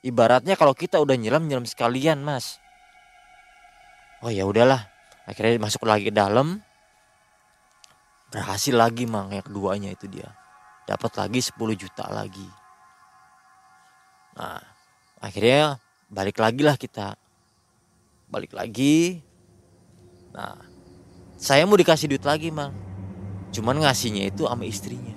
Ibaratnya 0.01 0.57
kalau 0.57 0.73
kita 0.73 0.97
udah 0.97 1.13
nyelam 1.13 1.45
nyelam 1.45 1.69
sekalian 1.69 2.25
mas 2.25 2.57
oh 4.21 4.31
ya 4.31 4.45
udahlah. 4.45 4.87
Akhirnya 5.25 5.57
masuk 5.61 5.85
lagi 5.85 6.09
ke 6.09 6.13
dalam. 6.13 6.61
Berhasil 8.31 8.71
lagi 8.71 9.03
mang 9.03 9.29
yang 9.29 9.43
keduanya 9.43 9.91
itu 9.91 10.07
dia. 10.07 10.31
Dapat 10.87 11.11
lagi 11.19 11.39
10 11.43 11.57
juta 11.75 12.07
lagi. 12.07 12.47
Nah 14.39 14.63
akhirnya 15.19 15.77
balik 16.07 16.39
lagi 16.39 16.61
lah 16.63 16.79
kita. 16.79 17.19
Balik 18.31 18.55
lagi. 18.55 19.19
Nah 20.31 20.55
saya 21.35 21.67
mau 21.67 21.75
dikasih 21.75 22.07
duit 22.07 22.23
lagi 22.23 22.49
mang. 22.49 22.71
Cuman 23.51 23.83
ngasihnya 23.83 24.31
itu 24.31 24.47
sama 24.47 24.63
istrinya. 24.63 25.15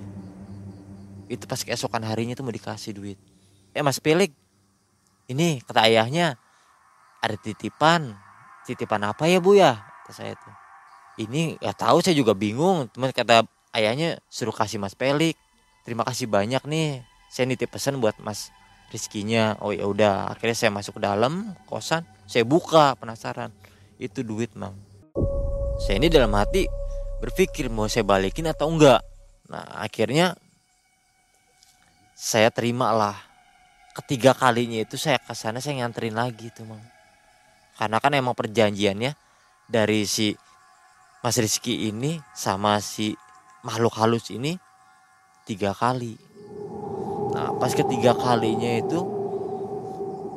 Itu 1.31 1.47
pas 1.47 1.63
keesokan 1.63 2.03
harinya 2.03 2.35
itu 2.35 2.43
mau 2.43 2.51
dikasih 2.51 2.91
duit. 2.91 3.17
Eh 3.71 3.79
mas 3.79 4.03
Pelik 4.03 4.35
ini 5.31 5.63
kata 5.63 5.87
ayahnya 5.89 6.37
ada 7.23 7.35
titipan 7.39 8.13
titipan 8.65 9.01
apa 9.05 9.29
ya 9.29 9.39
bu 9.39 9.55
ya? 9.55 9.79
Kata 10.03 10.11
saya 10.11 10.33
tuh. 10.35 10.53
Ini 11.21 11.61
nggak 11.61 11.77
tahu 11.79 12.03
saya 12.03 12.17
juga 12.17 12.35
bingung. 12.35 12.91
Teman 12.91 13.13
kata 13.15 13.47
ayahnya 13.71 14.19
suruh 14.27 14.53
kasih 14.53 14.81
mas 14.81 14.97
Pelik. 14.97 15.39
Terima 15.87 16.03
kasih 16.03 16.27
banyak 16.27 16.65
nih. 16.65 17.05
Saya 17.31 17.45
nitip 17.47 17.71
pesan 17.71 18.01
buat 18.01 18.17
mas 18.19 18.51
rizkinya. 18.89 19.55
Oh 19.63 19.71
ya 19.71 19.87
udah. 19.87 20.33
Akhirnya 20.33 20.57
saya 20.57 20.71
masuk 20.73 20.99
ke 20.99 21.01
dalam 21.05 21.55
kosan. 21.69 22.03
Saya 22.27 22.43
buka 22.43 22.97
penasaran. 22.99 23.53
Itu 23.95 24.25
duit 24.25 24.51
mang 24.59 24.75
saya 25.75 25.99
ini 25.99 26.07
dalam 26.07 26.31
hati 26.31 26.71
berpikir 27.19 27.67
mau 27.67 27.91
saya 27.91 28.07
balikin 28.07 28.47
atau 28.47 28.71
enggak. 28.71 29.03
Nah 29.51 29.83
akhirnya 29.83 30.39
saya 32.15 32.47
terima 32.47 32.95
lah 32.95 33.15
ketiga 33.91 34.31
kalinya 34.31 34.79
itu 34.79 34.95
saya 34.95 35.19
ke 35.19 35.35
sana 35.35 35.59
saya 35.59 35.83
nganterin 35.83 36.15
lagi 36.15 36.47
tuh 36.51 36.63
mang 36.63 36.79
karena 37.75 37.97
kan 37.99 38.15
emang 38.15 38.35
perjanjiannya 38.35 39.11
dari 39.67 40.07
si 40.07 40.31
Mas 41.25 41.35
Rizky 41.41 41.89
ini 41.89 42.21
sama 42.31 42.79
si 42.79 43.17
makhluk 43.65 43.97
halus 43.97 44.29
ini 44.29 44.55
tiga 45.43 45.73
kali. 45.73 46.15
Nah 47.35 47.51
pas 47.59 47.73
ketiga 47.73 48.15
kalinya 48.15 48.79
itu 48.79 48.99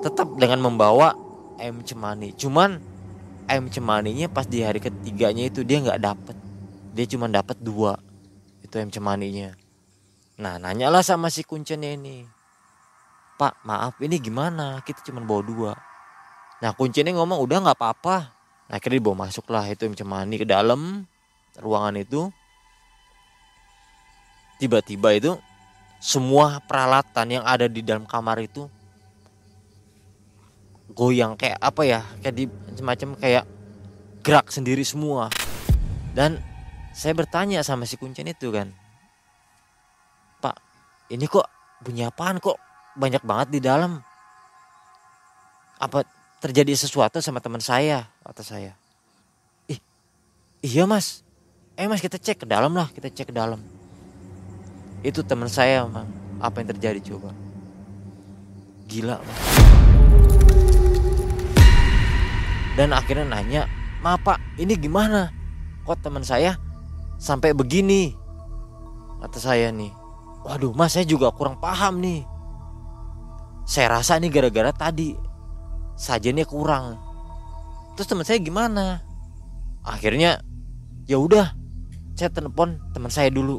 tetap 0.02 0.34
dengan 0.34 0.64
membawa 0.64 1.14
ayam 1.60 1.84
cemani. 1.84 2.34
Cuman 2.34 2.80
ayam 3.46 3.68
cemaninya 3.70 4.26
pas 4.32 4.48
di 4.48 4.64
hari 4.64 4.82
ketiganya 4.82 5.46
itu 5.46 5.62
dia 5.62 5.78
nggak 5.78 6.00
dapet. 6.02 6.36
Dia 6.96 7.06
cuma 7.06 7.30
dapat 7.30 7.60
dua 7.60 8.00
itu 8.64 8.74
ayam 8.80 8.90
cemaninya. 8.90 9.54
Nah 10.40 10.58
nanyalah 10.58 11.06
sama 11.06 11.30
si 11.30 11.44
kuncennya 11.46 11.94
ini 11.94 12.26
pak 13.38 13.62
maaf 13.62 14.00
ini 14.02 14.18
gimana? 14.18 14.82
Kita 14.82 15.06
cuma 15.06 15.22
bawa 15.22 15.42
dua 15.46 15.72
nah 16.58 16.74
kuncennya 16.74 17.14
ngomong 17.14 17.38
udah 17.42 17.58
nggak 17.62 17.78
apa-apa. 17.78 18.34
Nah, 18.68 18.76
akhirnya 18.76 19.00
dibawa 19.00 19.24
masuk 19.28 19.48
lah 19.48 19.64
itu 19.64 19.88
cemani 19.96 20.36
ke 20.36 20.44
dalam 20.44 21.08
ruangan 21.56 21.96
itu. 21.96 22.28
Tiba-tiba 24.60 25.16
itu 25.16 25.32
semua 26.02 26.60
peralatan 26.60 27.40
yang 27.40 27.44
ada 27.46 27.64
di 27.70 27.80
dalam 27.80 28.04
kamar 28.04 28.44
itu 28.44 28.68
goyang 30.92 31.38
kayak 31.38 31.58
apa 31.62 31.82
ya 31.86 32.00
kayak 32.20 32.34
di 32.34 32.44
semacam 32.76 33.08
kayak 33.16 33.44
gerak 34.20 34.46
sendiri 34.52 34.84
semua. 34.84 35.32
Dan 36.12 36.42
saya 36.92 37.14
bertanya 37.14 37.62
sama 37.62 37.86
si 37.86 37.94
kuncen 37.94 38.26
itu 38.26 38.50
kan 38.50 38.74
pak 40.42 40.58
ini 41.08 41.24
kok 41.24 41.46
bunyi 41.80 42.04
apaan? 42.04 42.42
Kok 42.42 42.58
banyak 42.98 43.22
banget 43.22 43.48
di 43.54 43.60
dalam? 43.62 44.02
Apa 45.78 46.17
terjadi 46.38 46.70
sesuatu 46.78 47.18
sama 47.18 47.42
teman 47.42 47.58
saya 47.58 48.06
kata 48.22 48.42
saya. 48.46 48.72
Ih 49.66 49.82
iya 50.62 50.86
mas. 50.86 51.26
Eh 51.74 51.86
mas 51.90 52.02
kita 52.02 52.18
cek 52.18 52.42
ke 52.42 52.46
dalam 52.46 52.74
lah 52.74 52.86
kita 52.94 53.10
cek 53.10 53.30
ke 53.30 53.34
dalam. 53.34 53.58
Itu 55.02 55.26
teman 55.26 55.50
saya 55.50 55.86
mang. 55.86 56.10
Apa 56.38 56.62
yang 56.62 56.70
terjadi 56.74 57.00
coba? 57.14 57.34
Gila 58.86 59.18
mang. 59.18 59.40
dan 62.78 62.94
akhirnya 62.94 63.26
nanya 63.26 63.66
maaf 64.06 64.22
pak 64.22 64.38
ini 64.54 64.78
gimana? 64.78 65.34
Kok 65.82 65.98
teman 65.98 66.22
saya 66.22 66.54
sampai 67.18 67.50
begini? 67.50 68.14
Kata 69.18 69.42
saya 69.42 69.74
nih 69.74 69.90
waduh 70.46 70.70
mas 70.70 70.94
saya 70.94 71.02
juga 71.02 71.34
kurang 71.34 71.58
paham 71.58 71.98
nih. 71.98 72.22
Saya 73.66 73.98
rasa 73.98 74.22
ini 74.22 74.30
gara-gara 74.30 74.70
tadi 74.70 75.27
sajennya 75.98 76.46
kurang. 76.46 76.96
Terus 77.98 78.06
teman 78.06 78.22
saya 78.22 78.38
gimana? 78.38 79.02
Akhirnya 79.82 80.38
ya 81.10 81.18
udah 81.18 81.50
saya 82.14 82.30
telepon 82.30 82.78
teman 82.94 83.10
saya 83.10 83.34
dulu. 83.34 83.58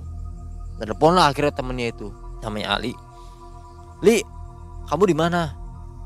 Telepon 0.79 1.19
lah 1.19 1.27
akhirnya 1.27 1.51
temennya 1.51 1.91
itu 1.91 2.07
namanya 2.39 2.79
Ali. 2.79 2.95
Li 3.99 4.23
kamu 4.87 5.11
di 5.11 5.15
mana? 5.19 5.51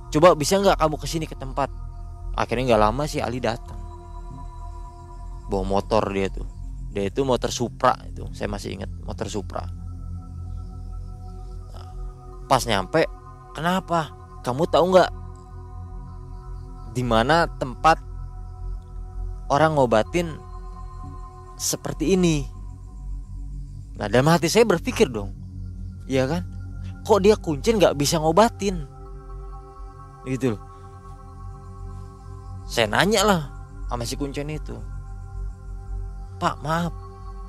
Coba 0.09 0.33
bisa 0.33 0.57
nggak 0.57 0.81
kamu 0.81 0.95
ke 0.97 1.05
sini 1.05 1.29
ke 1.29 1.37
tempat? 1.37 1.69
Akhirnya 2.33 2.73
nggak 2.73 2.81
lama 2.81 3.05
sih 3.05 3.21
Ali 3.21 3.37
datang. 3.37 3.77
Bawa 5.45 5.61
motor 5.61 6.01
dia 6.09 6.33
tuh. 6.33 6.49
Dia 6.89 7.09
itu 7.09 7.21
motor 7.21 7.53
Supra 7.53 7.93
itu 8.09 8.25
saya 8.33 8.49
masih 8.49 8.81
ingat 8.81 8.89
motor 9.05 9.29
Supra. 9.29 9.65
Nah, 11.69 11.89
pas 12.49 12.65
nyampe 12.65 13.05
kenapa? 13.53 14.09
Kamu 14.41 14.65
tahu 14.69 14.93
nggak 14.93 15.22
di 16.93 17.01
mana 17.01 17.49
tempat 17.57 17.97
orang 19.49 19.75
ngobatin 19.75 20.33
seperti 21.57 22.13
ini 22.17 22.53
Nah 23.97 24.09
dalam 24.09 24.29
hati 24.29 24.49
saya 24.49 24.65
berpikir 24.65 25.09
dong, 25.09 25.33
ya 26.09 26.25
kan? 26.25 26.41
Kok 27.05 27.19
dia 27.21 27.35
kuncin 27.37 27.77
nggak 27.77 27.93
bisa 27.93 28.17
ngobatin? 28.17 28.89
Gitu 30.25 30.57
loh. 30.57 30.61
Saya 32.65 32.89
nanya 32.89 33.21
lah 33.21 33.41
sama 33.91 34.07
si 34.07 34.17
kuncin 34.17 34.49
itu. 34.49 34.73
Pak 36.41 36.63
maaf, 36.65 36.95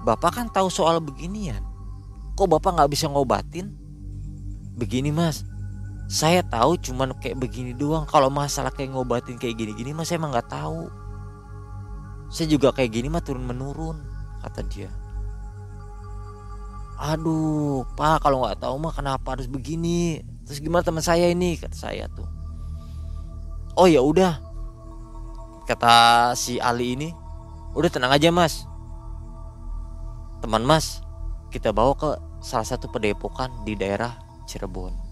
bapak 0.04 0.36
kan 0.36 0.46
tahu 0.52 0.68
soal 0.68 1.00
beginian. 1.00 1.64
Kok 2.36 2.58
bapak 2.58 2.76
nggak 2.76 2.90
bisa 2.92 3.08
ngobatin? 3.08 3.72
Begini 4.74 5.14
mas, 5.14 5.46
saya 6.04 6.44
tahu 6.44 6.76
cuman 6.76 7.16
kayak 7.16 7.40
begini 7.40 7.72
doang. 7.72 8.04
Kalau 8.04 8.28
masalah 8.28 8.68
kayak 8.68 8.92
ngobatin 8.92 9.40
kayak 9.40 9.56
gini-gini 9.56 9.96
mas 9.96 10.12
saya 10.12 10.20
emang 10.20 10.36
nggak 10.36 10.52
tahu. 10.52 10.88
Saya 12.28 12.46
juga 12.50 12.74
kayak 12.76 12.92
gini 12.92 13.08
mah 13.08 13.24
turun 13.24 13.44
menurun 13.44 13.96
kata 14.44 14.60
dia. 14.68 14.92
Aduh 17.00 17.88
pak 17.96 18.20
kalau 18.20 18.44
nggak 18.44 18.60
tahu 18.60 18.76
mah 18.76 18.92
kenapa 18.92 19.36
harus 19.36 19.48
begini? 19.48 20.20
Terus 20.44 20.60
gimana 20.60 20.84
teman 20.84 21.00
saya 21.00 21.24
ini? 21.32 21.56
Kata 21.56 21.76
saya 21.76 22.04
tuh. 22.12 22.28
Oh 23.74 23.88
ya 23.88 24.04
udah 24.04 24.38
kata 25.64 26.36
si 26.36 26.60
Ali 26.60 27.00
ini. 27.00 27.08
Udah 27.72 27.88
tenang 27.88 28.12
aja 28.12 28.28
mas. 28.28 28.68
Teman 30.44 30.68
mas 30.68 31.00
kita 31.48 31.72
bawa 31.72 31.96
ke 31.96 32.10
salah 32.44 32.68
satu 32.68 32.92
pedepokan 32.92 33.48
di 33.64 33.72
daerah 33.72 34.20
Cirebon 34.44 35.03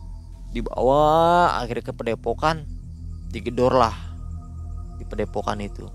dibawa 0.52 1.56
akhirnya 1.58 1.90
ke 1.90 1.94
pedepokan 1.96 2.68
digedor 3.32 3.72
lah 3.72 3.96
di 5.00 5.04
pedepokan 5.08 5.58
itu. 5.64 5.88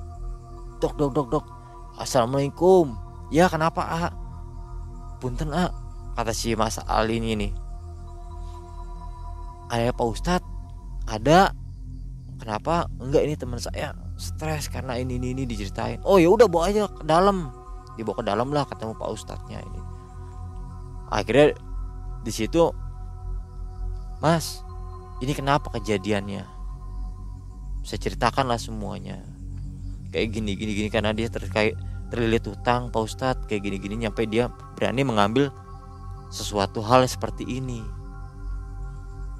Dok 0.81 0.93
dok 0.97 1.11
dok 1.13 1.27
dok. 1.29 1.45
Assalamualaikum. 1.97 2.97
Ya 3.29 3.45
kenapa 3.47 3.81
ah 3.85 4.09
punten 5.21 5.53
ah 5.53 5.69
kata 6.17 6.33
si 6.33 6.57
mas 6.57 6.81
Ali 6.89 7.21
ini 7.21 7.37
nih. 7.37 7.51
Ayah 9.69 9.93
pak 9.93 10.07
Ustadz 10.07 10.49
ada. 11.07 11.53
Kenapa? 12.37 12.85
Enggak 13.01 13.25
ini 13.25 13.33
teman 13.33 13.57
saya 13.57 13.97
stres 14.17 14.69
karena 14.69 14.93
ini 14.97 15.17
ini 15.17 15.33
ini 15.33 15.43
diceritain. 15.49 16.01
Oh 16.05 16.21
ya 16.21 16.29
udah 16.29 16.45
bawa 16.45 16.69
aja 16.69 16.85
ke 16.85 17.05
dalam. 17.05 17.49
Dibawa 17.97 18.21
ke 18.21 18.23
dalam 18.29 18.53
lah 18.53 18.65
ketemu 18.69 18.93
pak 18.93 19.09
Ustadznya 19.09 19.57
ini. 19.57 19.81
Akhirnya 21.09 21.57
di 22.21 22.31
situ 22.33 22.69
mas 24.21 24.65
ini 25.17 25.33
kenapa 25.33 25.73
kejadiannya? 25.73 26.45
Saya 27.81 27.99
ceritakan 28.03 28.45
lah 28.51 28.61
semuanya. 28.61 29.17
Kayak 30.13 30.37
gini 30.37 30.53
gini 30.53 30.71
gini 30.77 30.89
karena 30.93 31.09
dia 31.15 31.25
terkait 31.31 31.73
terlilit 32.13 32.45
utang 32.45 32.93
pak 32.93 33.01
Ustadz. 33.01 33.49
Kayak 33.49 33.61
gini 33.65 33.77
gini 33.81 33.95
nyampe 34.05 34.29
dia 34.29 34.53
berani 34.77 35.01
mengambil 35.01 35.49
sesuatu 36.29 36.85
hal 36.85 37.07
seperti 37.09 37.49
ini. 37.49 37.81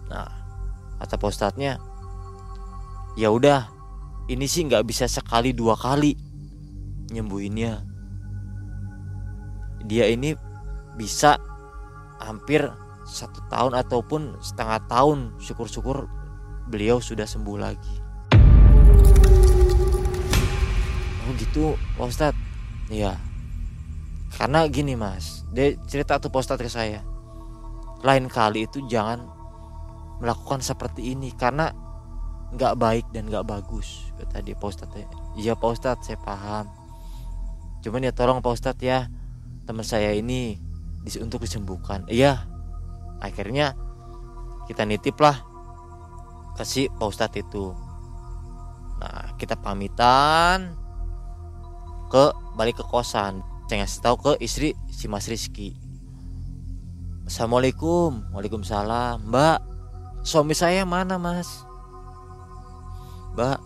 Nah 0.09 0.31
kata 0.97 1.19
pak 1.19 1.29
Ustadznya 1.29 1.77
ya 3.13 3.29
udah 3.29 3.69
ini 4.33 4.49
sih 4.49 4.65
nggak 4.65 4.81
bisa 4.87 5.05
sekali 5.05 5.53
dua 5.53 5.77
kali 5.77 6.17
nyembuhinnya. 7.13 7.85
Dia 9.85 10.09
ini 10.09 10.33
bisa 10.97 11.37
hampir 12.17 12.65
satu 13.07 13.39
tahun 13.47 13.71
ataupun 13.79 14.35
setengah 14.43 14.83
tahun 14.91 15.31
syukur-syukur 15.39 16.11
beliau 16.67 16.99
sudah 16.99 17.23
sembuh 17.23 17.57
lagi. 17.57 17.95
Oh 21.23 21.31
gitu 21.39 21.79
Pak 21.95 22.07
Ustadz? 22.11 22.39
Iya. 22.91 23.15
Karena 24.35 24.67
gini 24.67 24.99
mas 24.99 25.47
dia 25.55 25.79
cerita 25.87 26.19
tuh 26.19 26.27
Pak 26.27 26.43
Ustadz 26.43 26.63
ke 26.63 26.67
saya. 26.67 26.99
Lain 28.03 28.27
kali 28.27 28.67
itu 28.67 28.83
jangan 28.91 29.23
melakukan 30.19 30.59
seperti 30.59 31.15
ini 31.15 31.31
karena 31.31 31.71
nggak 32.47 32.75
baik 32.79 33.05
dan 33.11 33.27
nggak 33.27 33.47
bagus 33.47 34.11
kata 34.19 34.43
dia 34.43 34.55
Pak 34.59 34.67
Ustadz. 34.67 34.99
Ya. 34.99 35.07
iya 35.39 35.53
Pak 35.55 35.79
Ustadz 35.79 36.11
saya 36.11 36.19
paham. 36.19 36.67
Cuman 37.79 38.03
ya 38.03 38.11
tolong 38.11 38.43
Pak 38.43 38.51
Ustadz 38.51 38.83
ya 38.83 39.07
teman 39.63 39.87
saya 39.87 40.11
ini 40.11 40.59
untuk 41.23 41.39
disembuhkan. 41.39 42.03
Iya 42.11 42.56
akhirnya 43.21 43.73
kita 44.67 44.83
nitip 44.83 45.15
lah 45.23 45.39
kasih 46.57 46.89
Pak 46.97 47.07
Ustadz 47.07 47.37
itu. 47.37 47.71
Nah 48.97 49.37
kita 49.37 49.55
pamitan 49.55 50.73
ke 52.09 52.33
balik 52.57 52.81
ke 52.81 52.83
kosan. 52.83 53.45
Saya 53.67 53.83
ngasih 53.83 53.99
tahu 54.01 54.15
ke 54.19 54.31
istri 54.41 54.73
si 54.89 55.05
Mas 55.05 55.29
Rizky. 55.29 55.77
Assalamualaikum. 57.27 58.31
Waalaikumsalam. 58.31 59.27
Mbak 59.27 59.59
Suami 60.27 60.51
saya 60.51 60.83
mana 60.83 61.15
mas? 61.15 61.63
Mbak 63.31 63.59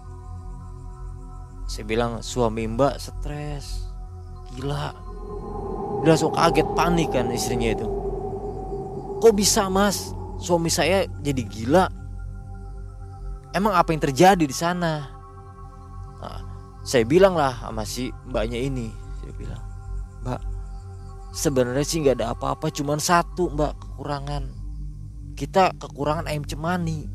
Saya 1.65 1.85
bilang 1.87 2.19
suami 2.19 2.67
mbak 2.67 2.99
stres. 2.99 3.87
Gila. 4.53 4.91
Dia 6.03 6.09
langsung 6.11 6.35
kaget 6.35 6.67
panik 6.75 7.15
kan 7.15 7.31
istrinya 7.31 7.71
itu 7.71 8.00
Kok 9.21 9.37
bisa 9.37 9.69
mas? 9.69 10.17
Suami 10.41 10.73
saya 10.73 11.05
jadi 11.21 11.45
gila. 11.45 11.85
Emang 13.53 13.77
apa 13.77 13.93
yang 13.93 14.01
terjadi 14.01 14.41
di 14.41 14.55
sana? 14.55 15.05
Nah, 16.17 16.41
Saya 16.81 17.05
bilang 17.05 17.37
lah 17.37 17.53
sama 17.61 17.85
si 17.85 18.09
mbaknya 18.25 18.57
ini. 18.57 18.89
Saya 19.21 19.33
bilang 19.37 19.61
Mbak 20.25 20.41
Sebenarnya 21.31 21.85
sih 21.85 22.01
nggak 22.01 22.17
ada 22.17 22.33
apa-apa 22.33 22.73
Cuman 22.73 22.97
satu 22.97 23.53
mbak 23.53 23.77
kekurangan. 23.77 24.49
Kita 25.37 25.77
kekurangan 25.77 26.25
ayam 26.25 26.41
cemani. 26.41 27.05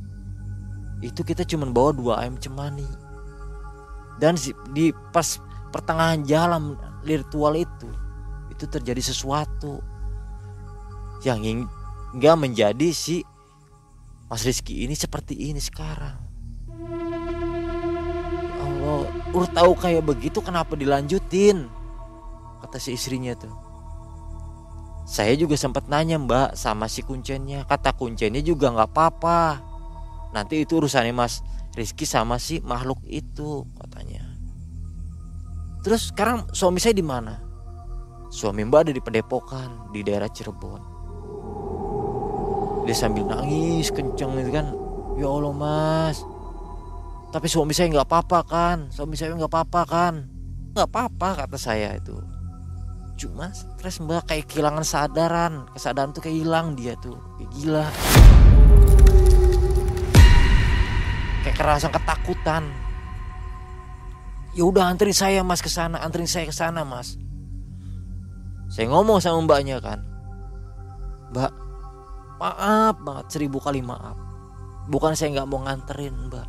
Itu 1.03 1.27
kita 1.27 1.43
cuman 1.43 1.75
bawa 1.75 1.91
dua 1.91 2.15
ayam 2.23 2.39
cemani. 2.39 2.87
Dan 4.23 4.39
di 4.71 4.95
pas 5.11 5.43
pertengahan 5.75 6.23
jalan 6.23 6.79
virtual 7.03 7.59
itu 7.59 7.91
Itu 8.55 8.71
terjadi 8.71 9.03
sesuatu. 9.03 9.83
Yang 11.27 11.67
nggak 12.15 12.37
menjadi 12.39 12.89
si 12.95 13.27
Mas 14.27 14.43
Rizky 14.43 14.83
ini 14.87 14.95
seperti 14.99 15.39
ini 15.39 15.63
sekarang. 15.63 16.19
Ya 18.59 18.63
Allah 18.63 19.07
udah 19.31 19.51
tahu 19.55 19.73
kayak 19.79 20.03
begitu 20.03 20.43
kenapa 20.43 20.75
dilanjutin? 20.75 21.71
Kata 22.63 22.79
si 22.83 22.99
istrinya 22.99 23.39
tuh. 23.39 23.55
Saya 25.07 25.39
juga 25.39 25.55
sempat 25.55 25.87
nanya 25.87 26.19
mbak 26.19 26.59
sama 26.59 26.91
si 26.91 27.07
kuncennya. 27.07 27.63
Kata 27.71 27.95
kuncennya 27.95 28.43
juga 28.43 28.75
nggak 28.75 28.91
apa-apa. 28.91 29.63
Nanti 30.35 30.67
itu 30.67 30.83
urusannya 30.83 31.15
mas 31.15 31.47
Rizky 31.79 32.03
sama 32.03 32.43
si 32.43 32.59
makhluk 32.67 32.99
itu 33.07 33.63
katanya. 33.79 34.27
Terus 35.87 36.11
sekarang 36.11 36.51
suami 36.51 36.83
saya 36.83 36.99
di 36.99 37.07
mana? 37.07 37.39
Suami 38.35 38.67
mbak 38.67 38.91
ada 38.91 38.93
di 38.97 38.99
Pedepokan 38.99 39.95
di 39.95 40.03
daerah 40.03 40.27
Cirebon 40.27 40.96
dia 42.87 42.95
sambil 42.95 43.27
nangis 43.27 43.91
kenceng 43.91 44.39
itu 44.39 44.55
kan. 44.55 44.71
Ya 45.19 45.27
Allah 45.27 45.51
mas. 45.51 46.23
Tapi 47.35 47.51
suami 47.51 47.75
saya 47.75 47.91
nggak 47.91 48.07
apa-apa 48.07 48.41
kan? 48.47 48.79
Suami 48.95 49.19
saya 49.19 49.35
nggak 49.35 49.51
apa-apa 49.51 49.83
kan? 49.85 50.15
Nggak 50.71 50.89
apa-apa 50.95 51.29
kata 51.45 51.59
saya 51.59 51.99
itu. 51.99 52.15
Cuma 53.19 53.51
stres 53.51 53.99
mbak. 53.99 54.31
Kayak 54.31 54.47
kehilangan 54.47 54.87
sadaran 54.87 55.67
kesadaran 55.75 56.15
tuh 56.15 56.23
kayak 56.23 56.47
hilang 56.47 56.79
dia 56.79 56.95
tuh. 57.03 57.19
Kayak 57.43 57.51
gila. 57.59 57.87
Kayak 61.43 61.57
kerasa 61.59 61.87
ketakutan. 61.91 62.65
Ya 64.55 64.63
udah 64.63 64.89
anterin 64.89 65.13
saya 65.13 65.43
mas 65.43 65.59
ke 65.59 65.69
sana. 65.69 65.99
Anterin 66.07 66.31
saya 66.31 66.47
ke 66.47 66.55
sana 66.55 66.87
mas. 66.87 67.19
Saya 68.71 68.95
ngomong 68.95 69.19
sama 69.19 69.43
mbaknya 69.43 69.83
kan. 69.83 70.07
Mbak 71.35 71.66
maaf 72.37 72.95
banget 73.01 73.27
seribu 73.33 73.59
kali 73.61 73.81
maaf. 73.81 74.17
Bukan 74.87 75.19
saya 75.19 75.35
nggak 75.35 75.49
mau 75.51 75.65
nganterin 75.67 76.15
mbak. 76.31 76.47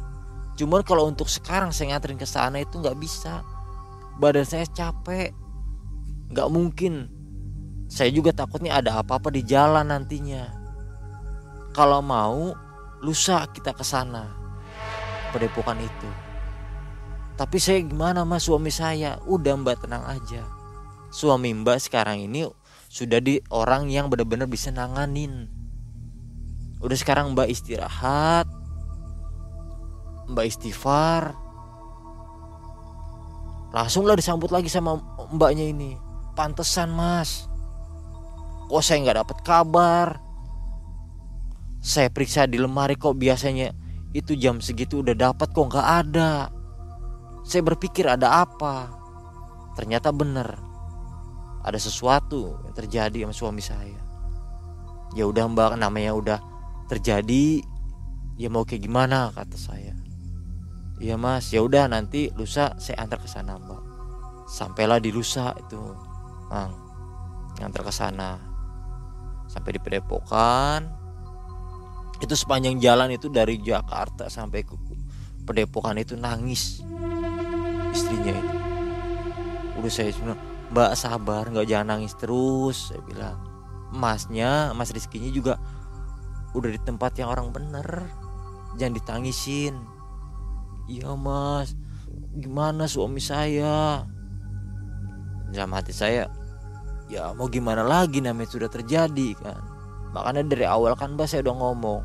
Cuman 0.58 0.82
kalau 0.86 1.10
untuk 1.10 1.30
sekarang 1.30 1.74
saya 1.74 1.96
nganterin 1.96 2.22
ke 2.22 2.28
sana 2.28 2.62
itu 2.62 2.78
nggak 2.78 2.98
bisa. 2.98 3.42
Badan 4.22 4.46
saya 4.46 4.66
capek. 4.70 5.34
Nggak 6.34 6.50
mungkin. 6.50 6.94
Saya 7.88 8.12
juga 8.12 8.36
takutnya 8.36 8.78
ada 8.78 9.00
apa-apa 9.00 9.32
di 9.32 9.42
jalan 9.48 9.90
nantinya. 9.90 10.52
Kalau 11.72 12.02
mau 12.04 12.52
lusa 13.02 13.46
kita 13.54 13.74
ke 13.74 13.86
sana. 13.86 14.28
Padepokan 15.32 15.80
itu. 15.82 16.10
Tapi 17.38 17.58
saya 17.62 17.86
gimana 17.86 18.26
mas? 18.26 18.50
Suami 18.50 18.74
saya? 18.74 19.22
Udah 19.30 19.54
mbak 19.58 19.86
tenang 19.86 20.04
aja. 20.10 20.42
Suami 21.14 21.54
mbak 21.54 21.78
sekarang 21.78 22.18
ini 22.26 22.50
sudah 22.90 23.22
di 23.22 23.38
orang 23.54 23.94
yang 23.94 24.10
benar-benar 24.10 24.50
bisa 24.50 24.74
nanganin 24.74 25.57
udah 26.82 26.98
sekarang 26.98 27.34
mbak 27.34 27.50
istirahat. 27.50 28.46
Mbak 30.28 30.46
istighfar. 30.46 31.34
Langsung 33.72 34.08
lah 34.08 34.16
disambut 34.16 34.52
lagi 34.52 34.70
sama 34.70 35.00
mbaknya 35.32 35.68
ini. 35.68 35.98
Pantesan 36.38 36.94
mas. 36.94 37.50
Kok 38.68 38.84
saya 38.84 39.00
nggak 39.04 39.20
dapat 39.24 39.38
kabar? 39.48 40.08
Saya 41.80 42.12
periksa 42.12 42.50
di 42.50 42.60
lemari 42.60 43.00
kok 43.00 43.16
biasanya 43.16 43.72
itu 44.12 44.36
jam 44.36 44.60
segitu 44.60 45.00
udah 45.00 45.16
dapat 45.16 45.48
kok 45.56 45.68
nggak 45.72 45.88
ada. 46.04 46.52
Saya 47.48 47.64
berpikir 47.64 48.04
ada 48.04 48.44
apa? 48.44 48.92
Ternyata 49.80 50.12
bener. 50.12 50.60
Ada 51.64 51.80
sesuatu 51.80 52.60
yang 52.68 52.76
terjadi 52.76 53.24
sama 53.24 53.36
suami 53.36 53.64
saya. 53.64 54.00
Ya 55.16 55.24
udah 55.24 55.48
mbak 55.48 55.80
namanya 55.80 56.12
udah 56.12 56.40
terjadi 56.88 57.62
ya 58.40 58.48
mau 58.48 58.64
kayak 58.64 58.88
gimana? 58.88 59.32
kata 59.36 59.56
saya. 59.60 59.94
Iya 60.98 61.16
mas. 61.20 61.54
Ya 61.54 61.62
udah 61.62 61.86
nanti 61.86 62.34
lusa 62.34 62.74
saya 62.82 63.06
antar 63.06 63.22
ke 63.22 63.30
sana 63.30 63.60
mbak. 63.62 63.82
Sampailah 64.50 64.98
di 64.98 65.14
lusa 65.14 65.54
itu 65.60 65.78
mang. 66.50 66.74
Ngantar 67.62 67.82
ke 67.86 67.94
sana. 67.94 68.42
Sampai 69.48 69.78
di 69.78 69.82
Pedepokan 69.82 70.90
itu 72.18 72.34
sepanjang 72.34 72.82
jalan 72.82 73.14
itu 73.14 73.30
dari 73.30 73.62
Jakarta 73.62 74.26
sampai 74.26 74.66
ke 74.66 74.74
Pedepokan 75.46 76.02
itu 76.02 76.18
nangis 76.18 76.82
istrinya 77.94 78.34
itu. 78.34 78.56
Udah 79.78 79.92
saya 79.94 80.10
bilang 80.18 80.42
mbak 80.68 80.92
sabar 81.00 81.48
nggak 81.48 81.68
jangan 81.70 81.88
nangis 81.96 82.18
terus 82.18 82.90
saya 82.92 83.02
bilang. 83.06 83.38
Emasnya 83.88 84.76
mas 84.76 84.92
Rizkinya 84.92 85.32
juga 85.32 85.56
udah 86.58 86.72
di 86.74 86.82
tempat 86.82 87.16
yang 87.22 87.30
orang 87.30 87.54
bener. 87.54 87.86
Jangan 88.78 88.94
ditangisin. 88.98 89.78
Iya 90.90 91.14
mas. 91.14 91.78
Gimana 92.38 92.86
suami 92.86 93.22
saya? 93.22 94.06
Dalam 95.54 95.72
hati 95.74 95.96
saya 95.96 96.28
ya 97.08 97.32
mau 97.32 97.48
gimana 97.48 97.88
lagi 97.88 98.20
namanya 98.20 98.52
sudah 98.52 98.70
terjadi 98.70 99.36
kan? 99.40 99.60
Makanya 100.12 100.44
dari 100.48 100.68
awal 100.68 100.96
kan 101.00 101.16
mbak 101.16 101.28
saya 101.28 101.44
udah 101.48 101.56
ngomong 101.56 102.02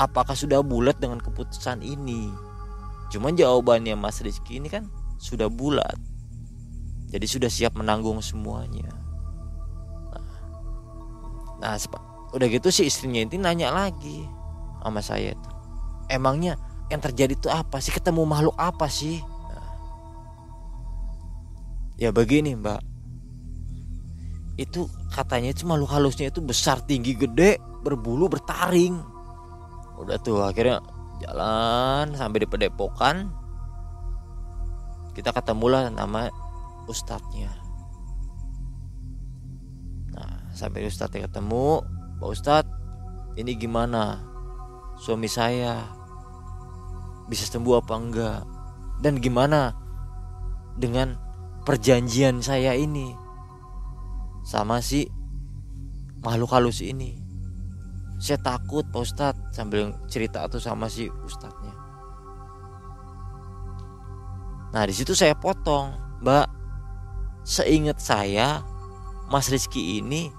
apakah 0.00 0.34
sudah 0.34 0.60
bulat 0.64 0.96
dengan 0.98 1.20
keputusan 1.20 1.84
ini? 1.84 2.32
Cuman 3.12 3.36
jawabannya 3.36 3.94
mas 3.94 4.20
Rizky 4.24 4.58
ini 4.58 4.72
kan 4.72 4.88
sudah 5.20 5.46
bulat. 5.46 5.96
Jadi 7.14 7.26
sudah 7.30 7.46
siap 7.46 7.78
menanggung 7.78 8.18
semuanya. 8.18 8.90
Nah, 10.10 10.26
nah 11.62 11.74
udah 12.34 12.46
gitu 12.50 12.68
sih 12.74 12.90
istrinya 12.90 13.22
ini 13.22 13.38
nanya 13.38 13.70
lagi 13.70 14.26
sama 14.82 14.98
saya 14.98 15.38
tuh. 15.38 15.54
Emangnya 16.10 16.58
yang 16.90 17.00
terjadi 17.00 17.38
itu 17.38 17.48
apa 17.48 17.78
sih? 17.78 17.94
Ketemu 17.94 18.26
makhluk 18.26 18.58
apa 18.58 18.90
sih? 18.90 19.22
Nah, 19.22 19.72
ya 21.96 22.10
begini 22.10 22.58
mbak. 22.58 22.82
Itu 24.58 24.90
katanya 25.14 25.54
itu 25.54 25.64
makhluk 25.64 25.94
halusnya 25.94 26.28
itu 26.28 26.42
besar 26.42 26.82
tinggi 26.82 27.14
gede 27.14 27.62
berbulu 27.86 28.26
bertaring. 28.26 28.98
Udah 30.02 30.18
tuh 30.18 30.42
akhirnya 30.42 30.82
jalan 31.22 32.18
sampai 32.18 32.42
di 32.42 32.48
pedepokan. 32.50 33.30
Kita 35.14 35.30
ketemulah 35.30 35.88
nama 35.94 36.26
ustadznya. 36.90 37.50
Nah 40.12 40.50
sampai 40.52 40.90
ustadznya 40.90 41.30
ketemu 41.30 41.82
pak 42.20 42.28
ustadz 42.28 42.72
ini 43.34 43.58
gimana? 43.58 44.22
Suami 44.94 45.26
saya 45.26 45.82
bisa 47.26 47.46
sembuh 47.50 47.82
apa 47.82 47.94
enggak? 47.98 48.40
Dan 49.02 49.18
gimana 49.18 49.74
dengan 50.78 51.18
perjanjian 51.66 52.38
saya 52.44 52.78
ini? 52.78 53.10
Sama 54.46 54.78
si 54.78 55.08
makhluk 56.22 56.54
halus 56.54 56.78
ini. 56.84 57.18
Saya 58.22 58.38
takut 58.38 58.86
pak 58.88 59.02
ustadz 59.02 59.50
sambil 59.50 59.90
cerita 60.06 60.46
tuh 60.46 60.62
sama 60.62 60.86
si 60.86 61.10
ustadznya. 61.10 61.74
Nah 64.70 64.82
di 64.86 64.94
situ 64.94 65.14
saya 65.14 65.34
potong 65.34 65.94
mbak. 66.22 66.50
Seingat 67.44 68.00
saya 68.00 68.64
Mas 69.28 69.52
Rizky 69.52 70.00
ini 70.00 70.32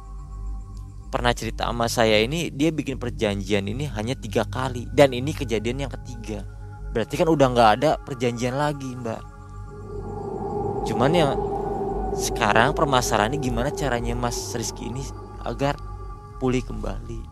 pernah 1.16 1.32
cerita 1.32 1.72
sama 1.72 1.88
saya 1.88 2.20
ini 2.20 2.51
dia 2.51 2.76
bikin 2.76 2.99
perjanjian 2.99 3.63
ini 3.72 3.88
hanya 3.95 4.20
tiga 4.20 4.43
kali. 4.43 4.84
Dan 4.91 5.16
ini 5.16 5.32
kejadian 5.32 5.88
yang 5.88 5.91
ketiga. 5.95 6.43
Berarti 6.91 7.16
kan 7.16 7.32
udah 7.32 7.47
nggak 7.55 7.72
ada 7.80 7.95
perjanjian 8.03 8.59
lagi 8.59 8.91
mbak. 8.99 9.24
Cuman 10.84 11.11
yang 11.16 11.32
sekarang 12.20 12.76
permasalahannya 12.76 13.39
gimana 13.39 13.72
caranya 13.72 14.11
Mas 14.11 14.36
Rizky 14.51 14.91
ini 14.91 15.07
agar 15.47 15.80
pulih 16.43 16.59
kembali? 16.68 17.24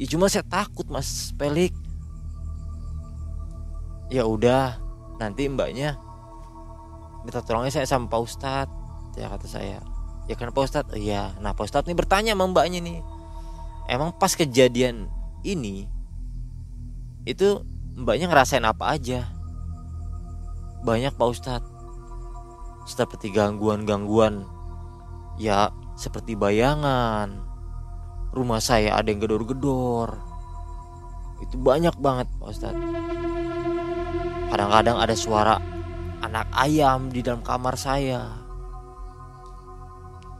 Ya 0.00 0.08
cuma 0.08 0.32
saya 0.32 0.44
takut 0.48 0.88
Mas 0.88 1.36
Pelik 1.36 1.76
ya 4.08 4.24
udah 4.24 4.80
nanti 5.20 5.44
mbaknya 5.48 6.00
minta 7.24 7.44
tolongnya 7.44 7.72
saya 7.72 7.88
sama 7.88 8.08
Pak 8.08 8.20
Ustadz 8.20 8.76
ya 9.16 9.28
kata 9.28 9.48
saya 9.48 9.91
ya 10.30 10.34
kan 10.38 10.50
Pak 10.54 10.62
Ustadz? 10.62 10.94
Iya. 10.94 11.34
Nah 11.42 11.54
Pak 11.54 11.66
Ustadz 11.66 11.88
ini 11.90 11.96
bertanya 11.98 12.32
sama 12.34 12.50
mbaknya 12.50 12.78
nih. 12.82 12.98
Emang 13.90 14.14
pas 14.14 14.32
kejadian 14.34 15.10
ini 15.42 15.90
itu 17.26 17.62
mbaknya 17.98 18.30
ngerasain 18.30 18.62
apa 18.62 18.94
aja? 18.94 19.26
Banyak 20.82 21.14
Pak 21.14 21.28
Ustadz. 21.30 21.70
Seperti 22.86 23.30
gangguan-gangguan. 23.30 24.46
Ya 25.38 25.70
seperti 25.94 26.34
bayangan. 26.34 27.42
Rumah 28.32 28.60
saya 28.62 28.98
ada 28.98 29.06
yang 29.12 29.22
gedor-gedor. 29.22 30.18
Itu 31.42 31.58
banyak 31.58 31.94
banget 31.98 32.26
Pak 32.38 32.48
Ustadz. 32.50 32.82
Kadang-kadang 34.50 34.98
ada 34.98 35.14
suara 35.14 35.54
anak 36.22 36.46
ayam 36.54 37.10
di 37.10 37.24
dalam 37.24 37.42
kamar 37.42 37.74
saya 37.74 38.41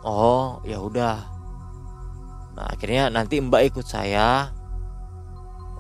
oh 0.03 0.61
ya 0.67 0.79
udah. 0.83 1.17
Nah 2.59 2.67
akhirnya 2.69 3.09
nanti 3.09 3.41
mbak 3.41 3.73
ikut 3.73 3.87
saya 3.87 4.53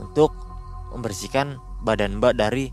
untuk 0.01 0.33
membersihkan 0.95 1.59
badan 1.85 2.19
mbak 2.19 2.39
dari 2.39 2.73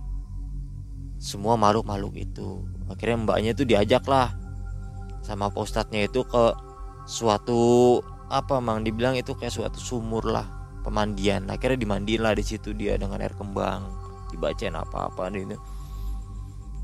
semua 1.19 1.59
makhluk-makhluk 1.59 2.15
itu. 2.15 2.63
Akhirnya 2.87 3.17
mbaknya 3.27 3.51
itu 3.53 3.63
diajak 3.67 4.07
lah 4.07 4.33
sama 5.21 5.51
postadnya 5.51 6.07
itu 6.07 6.23
ke 6.23 6.55
suatu 7.05 7.99
apa 8.29 8.61
mang 8.61 8.85
dibilang 8.85 9.17
itu 9.17 9.35
kayak 9.35 9.51
suatu 9.51 9.77
sumur 9.77 10.23
lah 10.25 10.47
pemandian. 10.85 11.49
Akhirnya 11.51 11.77
dimandiin 11.81 12.23
lah 12.23 12.33
di 12.33 12.45
situ 12.45 12.71
dia 12.71 12.95
dengan 12.95 13.19
air 13.19 13.35
kembang 13.35 13.83
dibacain 14.31 14.73
apa-apa 14.77 15.27
itu. 15.33 15.57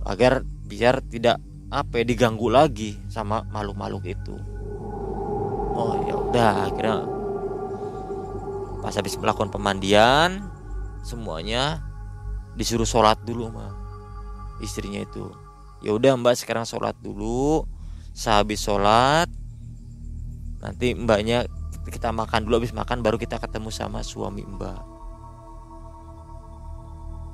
Agar 0.05 0.45
biar 0.69 1.01
tidak 1.09 1.41
apa 1.73 2.01
ya, 2.01 2.05
diganggu 2.05 2.45
lagi 2.51 2.93
sama 3.09 3.41
makhluk-makhluk 3.49 4.05
itu 4.05 4.54
oh 5.75 5.93
ya 6.07 6.15
udah 6.15 6.51
akhirnya 6.71 6.97
pas 8.79 8.95
habis 8.95 9.19
melakukan 9.19 9.51
pemandian 9.51 10.47
semuanya 11.03 11.83
disuruh 12.55 12.87
sholat 12.87 13.19
dulu 13.27 13.51
mah 13.51 13.75
istrinya 14.63 15.03
itu 15.03 15.27
ya 15.85 15.93
udah 15.93 16.17
mbak 16.17 16.33
sekarang 16.33 16.65
sholat 16.65 16.97
dulu. 17.03 17.67
Sehabis 18.15 18.63
sholat 18.63 19.27
nanti 20.63 20.95
mbaknya 20.95 21.43
kita 21.85 22.15
makan 22.15 22.47
dulu 22.47 22.63
habis 22.63 22.71
makan 22.71 23.03
baru 23.03 23.19
kita 23.19 23.37
ketemu 23.43 23.69
sama 23.75 23.99
suami 24.01 24.47
mbak. 24.47 24.81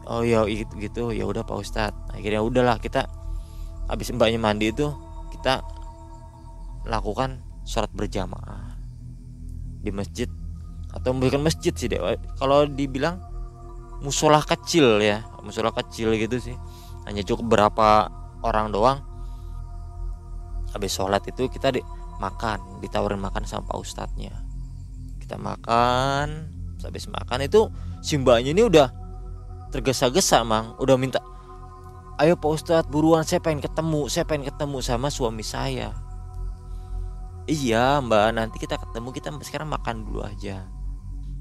Oh 0.10 0.26
ya 0.26 0.42
gitu 0.50 0.74
gitu. 0.82 1.04
Ya 1.14 1.30
udah 1.30 1.46
pak 1.46 1.62
ustad 1.62 1.94
akhirnya 2.10 2.42
udahlah 2.42 2.82
kita 2.82 3.06
habis 3.86 4.10
mbaknya 4.10 4.42
mandi 4.42 4.74
itu 4.74 4.90
kita 5.38 5.62
lakukan 6.90 7.46
sholat 7.68 7.92
berjamaah 7.94 8.78
di 9.82 9.90
masjid 9.90 10.30
atau 10.92 11.16
bukan 11.16 11.42
masjid 11.42 11.72
sih 11.72 11.88
deh 11.88 12.02
kalau 12.36 12.68
dibilang 12.68 13.22
musola 14.02 14.42
kecil 14.42 15.00
ya 15.00 15.24
musola 15.42 15.74
kecil 15.74 16.14
gitu 16.16 16.38
sih. 16.38 16.58
Hanya 17.06 17.26
cukup 17.26 17.58
berapa 17.58 18.10
orang 18.46 18.70
doang. 18.70 19.02
Habis 20.72 20.96
sholat 20.96 21.26
itu 21.28 21.50
kita 21.52 21.74
di, 21.74 21.82
makan 22.22 22.80
ditawarin 22.80 23.20
makan 23.20 23.44
sama 23.44 23.68
pak 23.74 23.78
ustadznya. 23.82 24.32
Kita 25.20 25.36
makan 25.36 26.48
habis 26.82 27.06
makan 27.06 27.46
itu 27.46 27.70
si 28.02 28.18
mbaknya 28.18 28.54
ini 28.58 28.64
udah 28.66 28.88
tergesa-gesa 29.74 30.46
mang. 30.46 30.78
Udah 30.78 30.96
minta 30.96 31.20
ayo 32.22 32.38
pak 32.38 32.50
ustadz 32.54 32.90
buruan 32.90 33.26
saya 33.26 33.42
pengen 33.42 33.66
ketemu 33.66 34.06
saya 34.08 34.24
pengen 34.30 34.46
ketemu 34.50 34.78
sama 34.86 35.10
suami 35.10 35.42
saya 35.42 35.90
iya 37.48 38.02
mbak. 38.02 38.36
Nanti 38.36 38.58
kita 38.62 38.78
ketemu 38.78 39.10
kita 39.14 39.30
sekarang 39.46 39.70
makan 39.70 40.06
dulu 40.06 40.26
aja. 40.26 40.66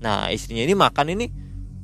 Nah 0.01 0.33
istrinya 0.33 0.65
ini 0.65 0.75
makan 0.77 1.07
ini 1.17 1.27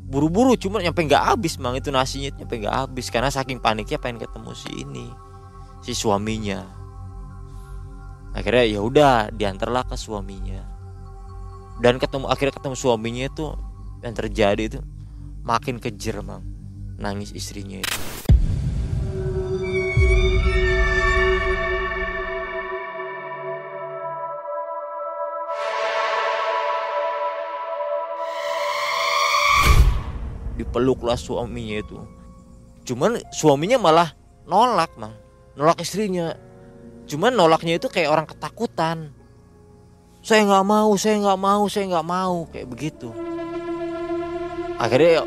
buru-buru 0.07 0.55
cuma 0.55 0.79
nyampe 0.81 1.03
nggak 1.05 1.35
habis 1.35 1.57
mang. 1.61 1.77
Itu 1.77 1.91
nasinya 1.93 2.33
nyampe 2.37 2.63
nggak 2.63 2.75
habis 2.75 3.11
karena 3.13 3.29
saking 3.33 3.59
paniknya 3.61 3.99
pengen 4.01 4.23
ketemu 4.23 4.51
si 4.57 4.71
ini 4.73 5.07
si 5.83 5.93
suaminya. 5.93 6.65
Akhirnya 8.37 8.65
ya 8.69 8.81
udah 8.85 9.33
diantarlah 9.33 9.89
ke 9.89 9.97
suaminya. 9.97 10.61
Dan 11.81 12.01
ketemu 12.01 12.29
akhirnya 12.29 12.55
ketemu 12.57 12.77
suaminya 12.77 13.25
itu 13.29 13.47
yang 14.05 14.13
terjadi 14.17 14.63
itu 14.77 14.81
makin 15.45 15.81
kejer 15.81 16.21
mang. 16.21 16.45
Nangis 16.97 17.33
istrinya 17.37 17.81
itu 17.81 17.97
dipeluklah 30.57 31.21
suaminya 31.21 31.77
itu. 31.85 31.99
Cuman 32.89 33.21
suaminya 33.31 33.77
malah 33.77 34.09
nolak 34.49 34.97
mang. 34.97 35.13
Nolak 35.55 35.85
istrinya. 35.85 36.33
Cuman 37.07 37.37
nolaknya 37.37 37.79
itu 37.79 37.87
kayak 37.93 38.11
orang 38.11 38.27
ketakutan. 38.27 39.13
Saya 40.25 40.43
nggak 40.43 40.67
mau 40.67 40.91
saya 40.99 41.23
nggak 41.23 41.39
mau 41.39 41.63
saya 41.71 41.85
nggak 41.87 42.09
mau 42.09 42.37
kayak 42.51 42.67
begitu. 42.67 43.15
Akhirnya 44.81 45.23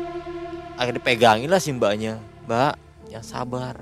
akhirnya 0.76 1.02
pegangin 1.02 1.48
lah 1.48 1.62
si 1.62 1.72
mbaknya. 1.72 2.20
Mbak 2.44 2.74
yang 3.14 3.24
sabar. 3.24 3.80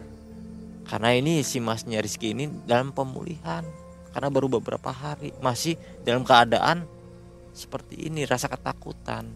Karena 0.88 1.12
ini 1.12 1.44
si 1.44 1.60
masnya 1.60 2.00
Rizky 2.00 2.32
ini 2.32 2.48
dalam 2.64 2.94
pemulihan. 2.94 3.66
Karena 4.14 4.28
baru 4.32 4.48
beberapa 4.48 4.88
hari 4.88 5.36
masih 5.44 5.76
dalam 6.02 6.24
keadaan 6.24 6.88
seperti 7.52 8.08
ini 8.08 8.24
rasa 8.24 8.48
ketakutan. 8.48 9.28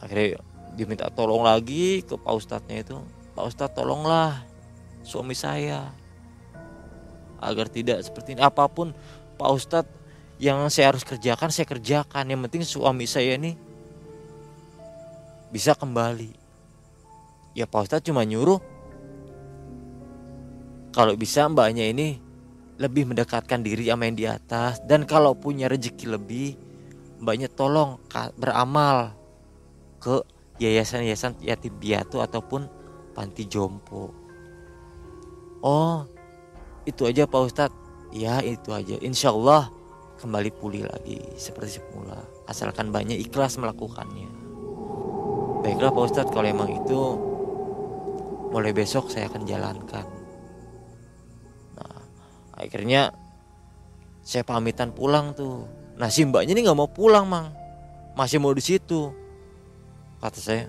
Akhirnya 0.00 0.40
diminta 0.74 1.06
tolong 1.10 1.46
lagi 1.46 2.02
ke 2.02 2.18
Pak 2.18 2.34
Ustadznya 2.34 2.82
itu 2.82 2.98
Pak 3.34 3.44
Ustadz 3.50 3.74
tolonglah 3.74 4.46
suami 5.02 5.34
saya. 5.34 5.90
Agar 7.42 7.68
tidak 7.68 8.00
seperti 8.00 8.38
ini 8.38 8.40
apa 8.40 8.64
pun 8.70 8.94
Pak 9.36 9.50
Ustadz 9.50 9.94
yang 10.38 10.66
saya 10.70 10.94
harus 10.94 11.02
kerjakan 11.02 11.50
saya 11.50 11.66
kerjakan. 11.66 12.30
Yang 12.30 12.40
penting 12.48 12.62
suami 12.62 13.04
saya 13.10 13.34
ini 13.34 13.58
bisa 15.50 15.74
kembali. 15.74 16.30
Ya 17.58 17.66
Pak 17.66 17.90
Ustadz 17.90 18.06
cuma 18.06 18.22
nyuruh 18.22 18.62
kalau 20.94 21.18
bisa 21.18 21.50
mbaknya 21.50 21.90
ini 21.90 22.22
lebih 22.78 23.10
mendekatkan 23.10 23.62
diri 23.66 23.90
sama 23.90 24.06
yang 24.06 24.16
di 24.18 24.26
atas. 24.30 24.78
Dan 24.86 25.06
kalau 25.10 25.34
punya 25.34 25.66
rezeki 25.66 26.06
lebih 26.06 26.54
mbaknya 27.18 27.50
tolong 27.50 27.98
beramal 28.38 29.10
ke 29.98 30.22
yayasan-yayasan 30.62 31.42
yatim 31.42 31.74
piatu 31.78 32.22
ataupun 32.22 32.66
panti 33.14 33.46
jompo. 33.46 34.10
Oh 35.64 36.06
itu 36.84 37.08
aja 37.08 37.24
Pak 37.24 37.40
Ustadz? 37.40 37.78
Ya 38.14 38.38
itu 38.44 38.70
aja. 38.70 38.94
Insya 39.02 39.34
Allah 39.34 39.72
kembali 40.20 40.50
pulih 40.54 40.86
lagi 40.86 41.18
seperti 41.34 41.82
semula 41.82 42.22
asalkan 42.46 42.94
banyak 42.94 43.18
ikhlas 43.18 43.58
melakukannya. 43.58 44.30
Baiklah 45.64 45.90
Pak 45.90 46.04
Ustadz 46.12 46.30
kalau 46.30 46.46
emang 46.46 46.70
itu 46.70 47.00
mulai 48.52 48.70
besok 48.70 49.10
saya 49.10 49.26
akan 49.26 49.42
jalankan. 49.48 50.06
Nah 51.74 51.98
akhirnya 52.54 53.10
saya 54.22 54.46
pamitan 54.46 54.94
pulang 54.94 55.34
tuh. 55.34 55.66
Nah 55.98 56.12
si 56.12 56.22
mbaknya 56.22 56.54
ini 56.54 56.62
nggak 56.68 56.78
mau 56.78 56.90
pulang 56.90 57.26
mang. 57.26 57.50
Masih 58.14 58.38
mau 58.38 58.54
di 58.54 58.62
situ 58.62 59.23
kata 60.24 60.40
saya. 60.40 60.64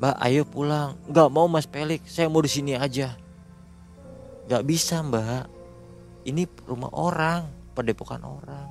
Mbak 0.00 0.16
ayo 0.24 0.42
pulang. 0.48 0.96
Gak 1.12 1.28
mau 1.28 1.44
mas 1.44 1.68
Pelik 1.68 2.08
Saya 2.08 2.32
mau 2.32 2.40
di 2.40 2.48
sini 2.48 2.72
aja. 2.72 3.12
Gak 4.48 4.64
bisa 4.64 5.04
mbak. 5.04 5.44
Ini 6.24 6.48
rumah 6.64 6.88
orang 6.96 7.52
Padepokan 7.76 8.24
orang. 8.24 8.68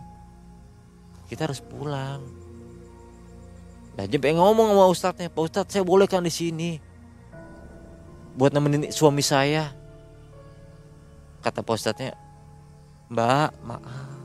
Kita 1.30 1.46
harus 1.46 1.62
pulang. 1.62 2.26
Nah 3.94 4.06
dia 4.10 4.18
ngomong 4.18 4.74
sama 4.74 4.86
ustadznya. 4.90 5.30
Pak 5.30 5.44
ustadz 5.46 5.72
saya 5.78 5.86
boleh 5.86 6.10
kan 6.10 6.26
di 6.26 6.34
sini? 6.34 6.82
Buat 8.34 8.58
nemenin 8.58 8.90
suami 8.90 9.22
saya. 9.22 9.70
Kata 11.46 11.62
Pak 11.62 11.78
ustadznya 11.78 12.18
Mbak 13.14 13.50
maaf. 13.62 14.18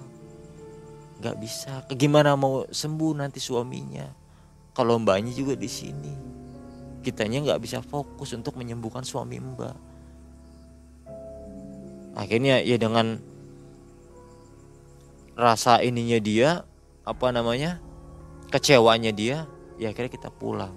Gak 1.20 1.36
bisa. 1.36 1.84
Gimana 1.92 2.32
mau 2.32 2.64
sembuh 2.72 3.12
nanti 3.12 3.36
suaminya 3.44 4.19
Kalau 4.70 5.02
mbaknya 5.02 5.34
juga 5.34 5.58
di 5.58 5.66
sini 5.66 6.30
kitanya 7.00 7.40
nggak 7.40 7.60
bisa 7.64 7.80
fokus 7.80 8.36
untuk 8.36 8.60
menyembuhkan 8.60 9.02
suami 9.02 9.40
mbak. 9.40 9.76
Akhirnya 12.14 12.60
ya 12.60 12.76
dengan 12.76 13.16
rasa 15.32 15.80
ininya 15.80 16.20
dia 16.20 16.50
apa 17.08 17.32
namanya 17.32 17.80
kecewanya 18.52 19.10
dia 19.10 19.48
ya 19.80 19.90
akhirnya 19.90 20.12
kita 20.12 20.28
pulang. 20.28 20.76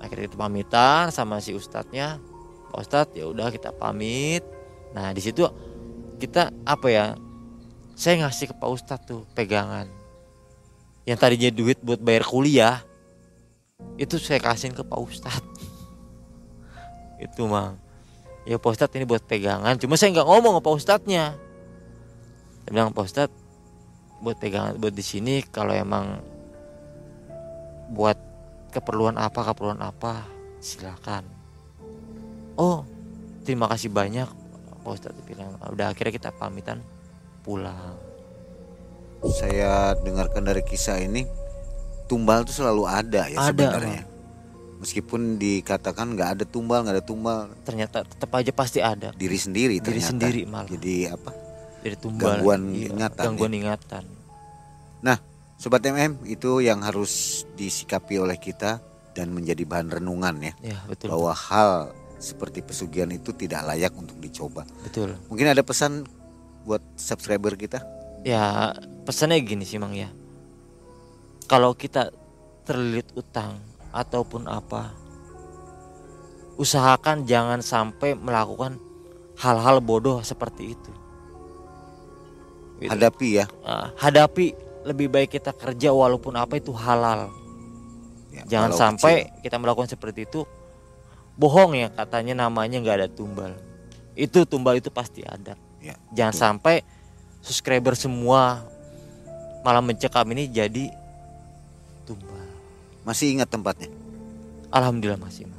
Akhirnya 0.00 0.32
kita 0.32 0.40
pamitan 0.40 1.12
sama 1.12 1.44
si 1.44 1.52
ustadznya. 1.52 2.16
Pak 2.70 2.86
Ustadz 2.86 3.18
ya 3.18 3.26
udah 3.28 3.50
kita 3.52 3.74
pamit. 3.74 4.46
Nah 4.96 5.12
di 5.12 5.20
situ 5.20 5.44
kita 6.16 6.54
apa 6.64 6.86
ya 6.88 7.06
saya 7.92 8.24
ngasih 8.24 8.48
ke 8.48 8.54
Pak 8.56 8.70
Ustadz 8.70 9.04
tuh 9.04 9.28
pegangan 9.36 9.99
yang 11.10 11.18
tadinya 11.18 11.50
duit 11.50 11.82
buat 11.82 11.98
bayar 11.98 12.22
kuliah 12.22 12.86
itu 13.98 14.14
saya 14.22 14.38
kasihin 14.38 14.70
ke 14.70 14.86
Pak 14.86 15.00
Ustadz. 15.02 15.58
Itu 17.26 17.50
mang. 17.50 17.82
Ya 18.46 18.62
Pak 18.62 18.78
Ustadz 18.78 18.94
ini 18.94 19.02
buat 19.02 19.26
pegangan 19.26 19.74
cuma 19.74 19.98
saya 19.98 20.14
nggak 20.14 20.28
ngomong 20.30 20.52
ke 20.56 20.60
Pak 20.62 20.74
Ustadznya. 20.78 21.34
Saya 22.62 22.70
bilang 22.70 22.94
Pak 22.94 23.10
Ustadz 23.10 23.38
buat 24.22 24.38
pegangan 24.38 24.78
buat 24.78 24.94
di 24.94 25.02
sini 25.02 25.42
kalau 25.50 25.74
emang 25.74 26.22
buat 27.90 28.16
keperluan 28.70 29.18
apa 29.18 29.50
keperluan 29.50 29.82
apa 29.82 30.22
silakan. 30.62 31.26
Oh 32.54 32.86
terima 33.42 33.66
kasih 33.66 33.90
banyak 33.90 34.30
Pak 34.86 34.92
Ustadz 34.94 35.26
bilang. 35.26 35.58
Udah 35.66 35.90
akhirnya 35.90 36.14
kita 36.14 36.30
pamitan 36.30 36.78
pulang 37.42 38.09
saya 39.28 39.92
dengarkan 40.00 40.48
dari 40.48 40.64
kisah 40.64 40.96
ini 41.00 41.28
tumbal 42.08 42.42
itu 42.48 42.56
selalu 42.56 42.88
ada 42.88 43.28
ya 43.28 43.36
Ada, 43.38 43.52
sebenarnya. 43.52 44.02
Meskipun 44.80 45.36
dikatakan 45.36 46.16
nggak 46.16 46.30
ada 46.40 46.44
tumbal, 46.48 46.80
nggak 46.80 46.96
ada 46.96 47.04
tumbal, 47.04 47.52
ternyata 47.68 48.00
tetap 48.00 48.32
aja 48.32 48.48
pasti 48.48 48.80
ada 48.80 49.12
diri 49.12 49.36
sendiri 49.36 49.76
Diri 49.76 50.00
ternyata. 50.00 50.08
sendiri 50.16 50.40
malah. 50.48 50.70
Jadi 50.72 50.94
apa? 51.04 51.30
dari 51.80 51.96
tumbal 51.96 52.40
Gangguan 52.40 52.62
iya, 52.76 52.92
ingatan, 52.92 53.24
gangguan 53.24 53.52
ingatan 53.56 54.04
Sobat 55.60 55.84
MM 55.84 56.24
itu 56.24 56.64
yang 56.64 56.80
harus 56.80 57.44
disikapi 57.52 58.16
oleh 58.16 58.40
kita 58.40 58.80
dan 59.12 59.28
menjadi 59.28 59.68
bahan 59.68 59.92
renungan 59.92 60.40
ya. 60.40 60.56
ya 60.64 60.78
betul 60.88 61.12
Bahwa 61.12 61.36
hal 61.36 61.92
seperti 62.16 62.64
pesugihan 62.64 63.12
itu 63.12 63.36
tidak 63.36 63.68
layak 63.68 63.92
untuk 63.92 64.16
dicoba. 64.24 64.64
betul 64.80 65.12
Mungkin 65.28 65.52
ada 65.52 65.60
pesan 65.60 66.08
buat 66.64 66.80
subscriber 66.96 67.60
kita? 67.60 67.84
ya 68.24 68.72
pesannya 69.04 69.40
gini 69.40 69.64
sih 69.64 69.80
mang 69.80 69.94
ya 69.94 70.08
kalau 71.46 71.74
kita 71.74 72.12
terlilit 72.64 73.10
utang 73.16 73.58
ataupun 73.90 74.46
apa 74.46 74.94
usahakan 76.60 77.24
jangan 77.24 77.64
sampai 77.64 78.14
melakukan 78.14 78.76
hal-hal 79.40 79.80
bodoh 79.80 80.20
seperti 80.20 80.76
itu 80.76 80.92
Gitu. 82.80 82.88
Hadapi 82.88 83.28
ya. 83.36 83.44
Ah, 83.60 83.92
hadapi 84.00 84.56
lebih 84.88 85.12
baik 85.12 85.36
kita 85.36 85.52
kerja 85.52 85.92
walaupun 85.92 86.32
apa 86.40 86.56
itu 86.56 86.72
halal 86.72 87.28
ya 88.32 88.40
jangan 88.48 88.72
sampai 88.72 89.28
kita 89.44 89.60
melakukan 89.60 89.84
seperti 89.92 90.24
itu 90.24 90.48
bohong 91.36 91.76
ya 91.76 91.92
katanya 91.92 92.48
namanya 92.48 92.80
nggak 92.80 92.96
ada 93.04 93.08
tumbal 93.12 93.52
itu 94.16 94.48
tumbal 94.48 94.80
itu 94.80 94.88
pasti 94.88 95.20
ada 95.20 95.60
Ya, 95.80 95.96
jangan 96.12 96.32
betul. 96.32 96.44
sampai 96.44 96.76
subscriber 97.40 97.92
semua 97.96 98.64
malah 99.60 99.84
mencekam 99.84 100.26
ini 100.32 100.48
jadi 100.48 100.90
tumbal. 102.08 102.46
Masih 103.04 103.36
ingat 103.36 103.48
tempatnya. 103.50 103.88
alhamdulillah 104.70 105.18
masih. 105.18 105.50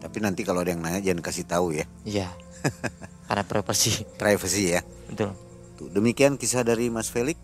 Tapi 0.00 0.16
nanti 0.24 0.44
kalau 0.48 0.64
ada 0.64 0.72
yang 0.72 0.80
nanya 0.80 1.00
jangan 1.04 1.20
kasih 1.20 1.44
tahu 1.44 1.76
ya. 1.76 1.84
iya 2.08 2.32
karena 3.28 3.44
privasi 3.44 4.04
Privacy 4.16 4.74
ya. 4.74 4.80
betul 5.08 5.36
Tuh, 5.76 5.88
demikian 5.92 6.36
kisah 6.36 6.60
dari 6.60 6.92
Mas 6.92 7.08
Felix. 7.08 7.40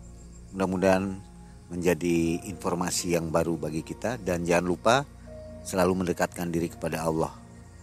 Mudah-mudahan 0.53 1.17
menjadi 1.73 2.37
informasi 2.45 3.17
yang 3.17 3.33
baru 3.33 3.57
bagi 3.57 3.81
kita 3.81 4.21
dan 4.21 4.45
jangan 4.45 4.65
lupa 4.65 4.95
selalu 5.65 6.05
mendekatkan 6.05 6.47
diri 6.47 6.69
kepada 6.69 7.01
Allah 7.01 7.33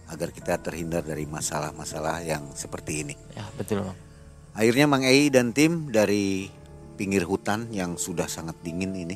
agar 0.07 0.31
kita 0.31 0.55
terhindar 0.63 1.03
dari 1.03 1.27
masalah-masalah 1.27 2.23
yang 2.23 2.47
seperti 2.55 3.03
ini. 3.03 3.15
ya 3.35 3.43
betul 3.59 3.83
Mang. 3.83 3.99
Akhirnya 4.55 4.85
Mang 4.87 5.03
Ei 5.03 5.27
dan 5.27 5.51
tim 5.51 5.91
dari 5.91 6.47
pinggir 6.95 7.27
hutan 7.27 7.67
yang 7.69 7.99
sudah 7.99 8.25
sangat 8.25 8.55
dingin 8.63 8.95
ini 8.95 9.15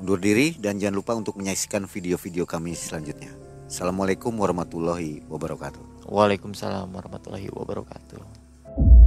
undur 0.00 0.16
diri 0.16 0.56
dan 0.56 0.80
jangan 0.80 0.96
lupa 0.96 1.12
untuk 1.12 1.36
menyaksikan 1.36 1.84
video-video 1.84 2.48
kami 2.48 2.72
selanjutnya. 2.72 3.30
Assalamualaikum 3.68 4.34
warahmatullahi 4.34 5.22
wabarakatuh. 5.28 6.08
waalaikumsalam 6.10 6.90
warahmatullahi 6.90 7.46
wabarakatuh 7.54 8.99